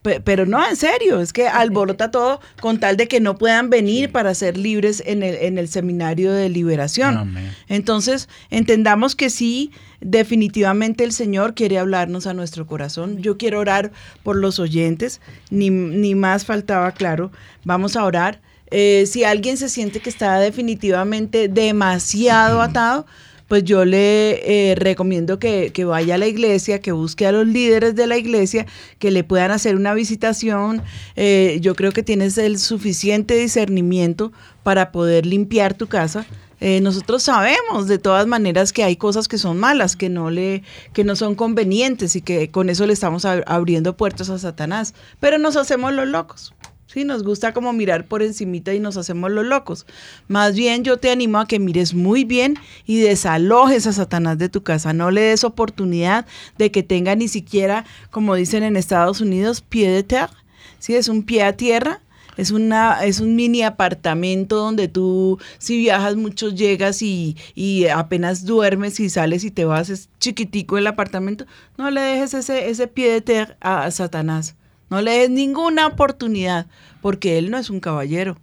[0.03, 4.11] pero no, en serio, es que alborota todo con tal de que no puedan venir
[4.11, 7.35] para ser libres en el, en el seminario de liberación.
[7.69, 13.21] Entonces, entendamos que sí, definitivamente el Señor quiere hablarnos a nuestro corazón.
[13.23, 13.93] Yo quiero orar
[14.23, 15.21] por los oyentes,
[15.51, 17.31] ni, ni más faltaba, claro.
[17.65, 18.41] Vamos a orar.
[18.71, 23.05] Eh, si alguien se siente que está definitivamente demasiado atado,
[23.51, 27.49] pues yo le eh, recomiendo que, que, vaya a la iglesia, que busque a los
[27.49, 28.65] líderes de la iglesia,
[29.01, 30.83] que le puedan hacer una visitación.
[31.17, 34.31] Eh, yo creo que tienes el suficiente discernimiento
[34.63, 36.27] para poder limpiar tu casa.
[36.61, 40.63] Eh, nosotros sabemos de todas maneras que hay cosas que son malas, que no le,
[40.93, 44.95] que no son convenientes y que con eso le estamos abriendo puertas a Satanás.
[45.19, 46.55] Pero nos hacemos los locos.
[46.93, 49.87] Sí, nos gusta como mirar por encimita y nos hacemos los locos.
[50.27, 54.49] Más bien yo te animo a que mires muy bien y desalojes a Satanás de
[54.49, 54.93] tu casa.
[54.93, 56.27] No le des oportunidad
[56.59, 60.35] de que tenga ni siquiera, como dicen en Estados Unidos, pie de tierra.
[60.81, 62.01] Sí, es un pie a tierra.
[62.37, 68.47] Es, una, es un mini apartamento donde tú, si viajas mucho, llegas y, y apenas
[68.47, 71.47] duermes y sales y te vas, es chiquitico el apartamento.
[71.79, 74.57] No le dejes ese, ese pie de tierra a Satanás.
[74.91, 76.67] No le des ninguna oportunidad,
[77.01, 78.37] porque él no es un caballero.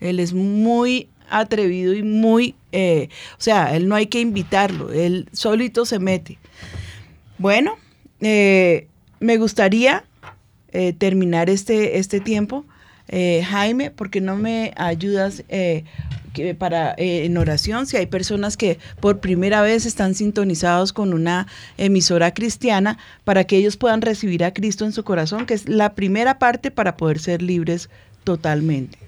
[0.00, 5.28] Él es muy atrevido y muy, eh, o sea, él no hay que invitarlo, él
[5.32, 6.38] solito se mete.
[7.38, 7.76] Bueno,
[8.20, 8.88] eh,
[9.20, 10.04] me gustaría
[10.72, 12.64] eh, terminar este, este tiempo.
[13.44, 15.44] Jaime, ¿por qué no me ayudas
[16.32, 21.14] que para eh, en oración, si hay personas que por primera vez están sintonizados con
[21.14, 21.46] una
[21.78, 25.94] emisora cristiana, para que ellos puedan recibir a Cristo en su corazón, que es la
[25.94, 27.90] primera parte para poder ser libres
[28.24, 28.98] totalmente.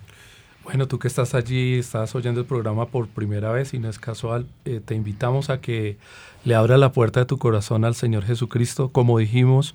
[0.65, 3.99] Bueno, tú que estás allí, estás oyendo el programa por primera vez y no es
[3.99, 5.99] casual, eh, te invitamos a que
[6.45, 8.89] le abras la puerta de tu corazón al Señor Jesucristo.
[8.89, 9.75] Como dijimos,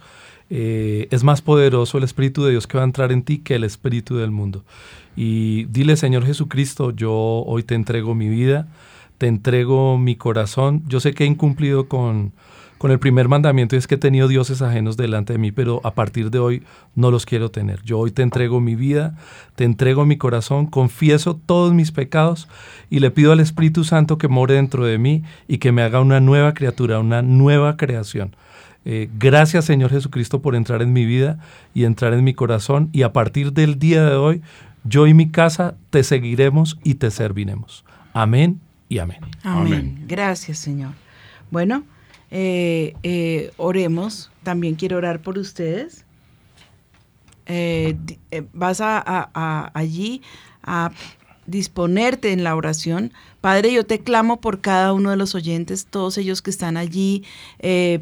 [0.50, 3.56] eh, es más poderoso el Espíritu de Dios que va a entrar en ti que
[3.56, 4.64] el Espíritu del mundo.
[5.16, 8.68] Y dile, Señor Jesucristo, yo hoy te entrego mi vida,
[9.18, 10.84] te entrego mi corazón.
[10.88, 12.32] Yo sé que he incumplido con,
[12.80, 15.82] con el primer mandamiento y es que he tenido dioses ajenos delante de mí, pero
[15.84, 16.64] a partir de hoy
[16.96, 17.84] no los quiero tener.
[17.84, 19.18] Yo hoy te entrego mi vida,
[19.56, 22.48] te entrego mi corazón, confieso todos mis pecados
[22.90, 26.00] y le pido al Espíritu Santo que more dentro de mí y que me haga
[26.00, 28.34] una nueva criatura, una nueva creación.
[28.92, 31.38] Eh, gracias Señor Jesucristo por entrar en mi vida
[31.76, 34.42] y entrar en mi corazón y a partir del día de hoy
[34.84, 37.86] yo y mi casa te seguiremos y te serviremos.
[38.14, 39.20] Amén y amén.
[39.44, 40.06] Amén.
[40.08, 40.94] Gracias, Señor.
[41.52, 41.84] Bueno,
[42.32, 44.32] eh, eh, oremos.
[44.44, 46.06] También quiero orar por ustedes.
[47.46, 47.96] Eh,
[48.54, 50.22] vas a, allí
[50.64, 50.92] a
[51.50, 53.14] disponerte en la oración.
[53.42, 57.24] Padre, yo te clamo por cada uno de los oyentes, todos ellos que están allí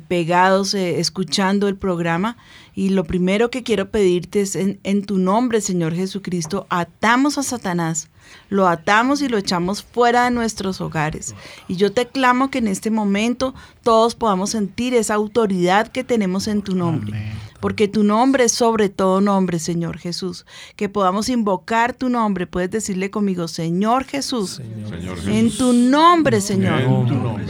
[0.07, 2.37] pegados, escuchando el programa.
[2.73, 7.43] Y lo primero que quiero pedirte es en, en, tu nombre, Señor Jesucristo, atamos a
[7.43, 8.09] Satanás,
[8.49, 11.35] lo atamos y lo echamos fuera de nuestros hogares.
[11.67, 13.53] Y yo te clamo que en este momento
[13.83, 17.33] todos podamos sentir esa autoridad que tenemos en tu nombre.
[17.59, 20.45] Porque tu nombre es sobre todo nombre, Señor Jesús.
[20.75, 22.45] Que podamos invocar tu nombre.
[22.45, 24.61] Puedes decirle conmigo, Señor Jesús.
[25.25, 26.83] En tu nombre, Señor.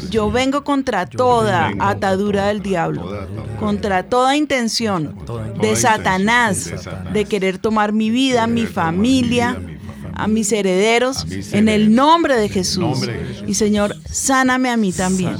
[0.09, 3.27] Yo vengo contra toda atadura del diablo.
[3.59, 5.17] Contra toda intención
[5.59, 6.71] de Satanás
[7.11, 9.59] de querer tomar mi vida, mi familia
[10.17, 13.07] a mis herederos en el nombre de Jesús.
[13.45, 15.35] Y Señor, sáname a mí también.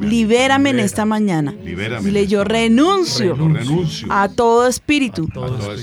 [0.00, 1.54] Libérame en esta mañana.
[2.02, 3.36] Dile, yo renuncio
[4.08, 5.28] a todo espíritu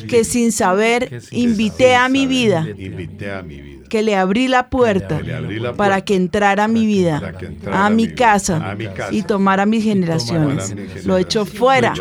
[0.07, 2.65] que sin saber invité a mi vida
[3.89, 5.19] que le abrí la puerta
[5.75, 7.33] para que entrara a mi vida,
[7.71, 8.77] a mi casa
[9.11, 10.75] y tomara mis generaciones.
[11.05, 11.93] Lo echo fuera,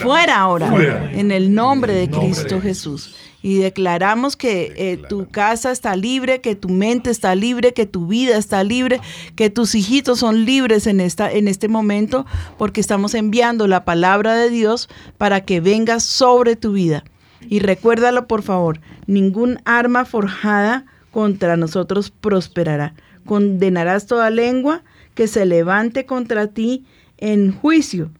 [0.00, 0.38] fuera.
[0.38, 3.14] ahora, en el nombre de Cristo Jesús
[3.44, 8.06] y declaramos que eh, tu casa está libre, que tu mente está libre, que tu
[8.06, 9.02] vida está libre,
[9.36, 12.24] que tus hijitos son libres en, esta, en este momento,
[12.56, 14.88] porque estamos enviando la palabra de Dios
[15.18, 17.04] para que venga sobre tu vida.
[17.42, 22.94] Y recuérdalo, por favor, ningún arma forjada contra nosotros prosperará.
[23.26, 24.84] Condenarás toda lengua
[25.14, 26.86] que se levante contra ti
[27.18, 28.10] en juicio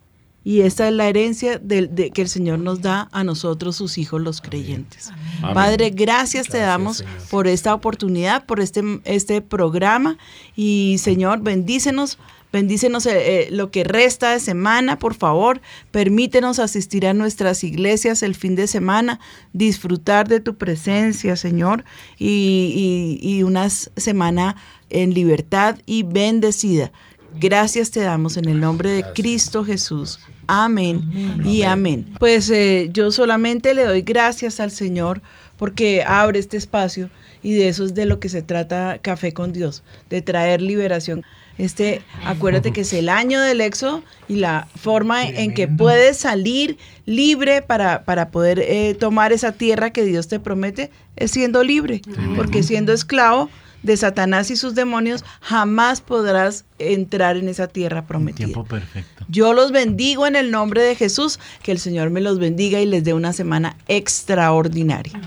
[0.45, 4.21] y esta es la herencia de, que el Señor nos da a nosotros, sus hijos,
[4.21, 5.11] los creyentes.
[5.41, 10.19] Padre, gracias, te damos por esta oportunidad, por este, este programa.
[10.55, 12.19] Y Señor, bendícenos,
[12.53, 15.63] bendícenos eh, eh, lo que resta de semana, por favor.
[15.91, 19.21] Permítenos asistir a nuestras iglesias el fin de semana,
[19.55, 21.87] disfrutar de tu presencia, Señor,
[22.19, 24.57] y, y una semana
[24.91, 26.93] en libertad y bendecida.
[27.41, 30.21] Gracias te damos en el nombre de Cristo Jesús.
[30.47, 32.15] Amén y amén.
[32.19, 35.23] Pues eh, yo solamente le doy gracias al Señor
[35.57, 37.11] porque abre este espacio
[37.43, 41.25] y de eso es de lo que se trata Café con Dios, de traer liberación.
[41.57, 46.79] Este, acuérdate que es el año del éxodo y la forma en que puedes salir
[47.07, 52.03] libre para, para poder eh, tomar esa tierra que Dios te promete es siendo libre,
[52.35, 53.51] porque siendo esclavo
[53.85, 58.47] de Satanás y sus demonios, jamás podrás entrar en esa tierra prometida.
[58.47, 59.25] Tiempo perfecto.
[59.29, 62.87] Yo los bendigo en el nombre de Jesús, que el Señor me los bendiga y
[62.87, 65.21] les dé una semana extraordinaria.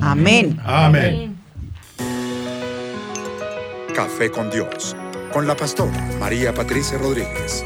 [0.00, 0.58] Amén.
[0.64, 1.36] Amén.
[3.94, 4.96] Café con Dios,
[5.32, 7.64] con la pastora María Patricia Rodríguez.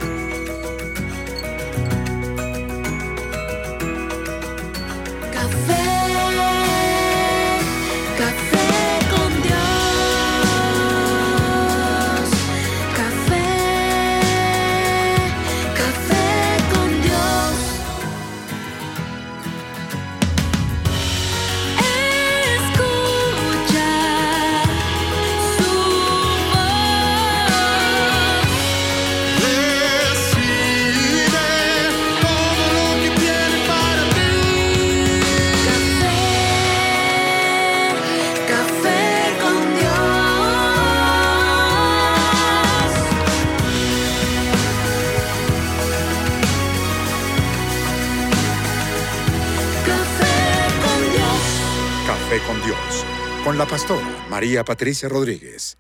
[54.39, 55.77] María Patricia Rodríguez.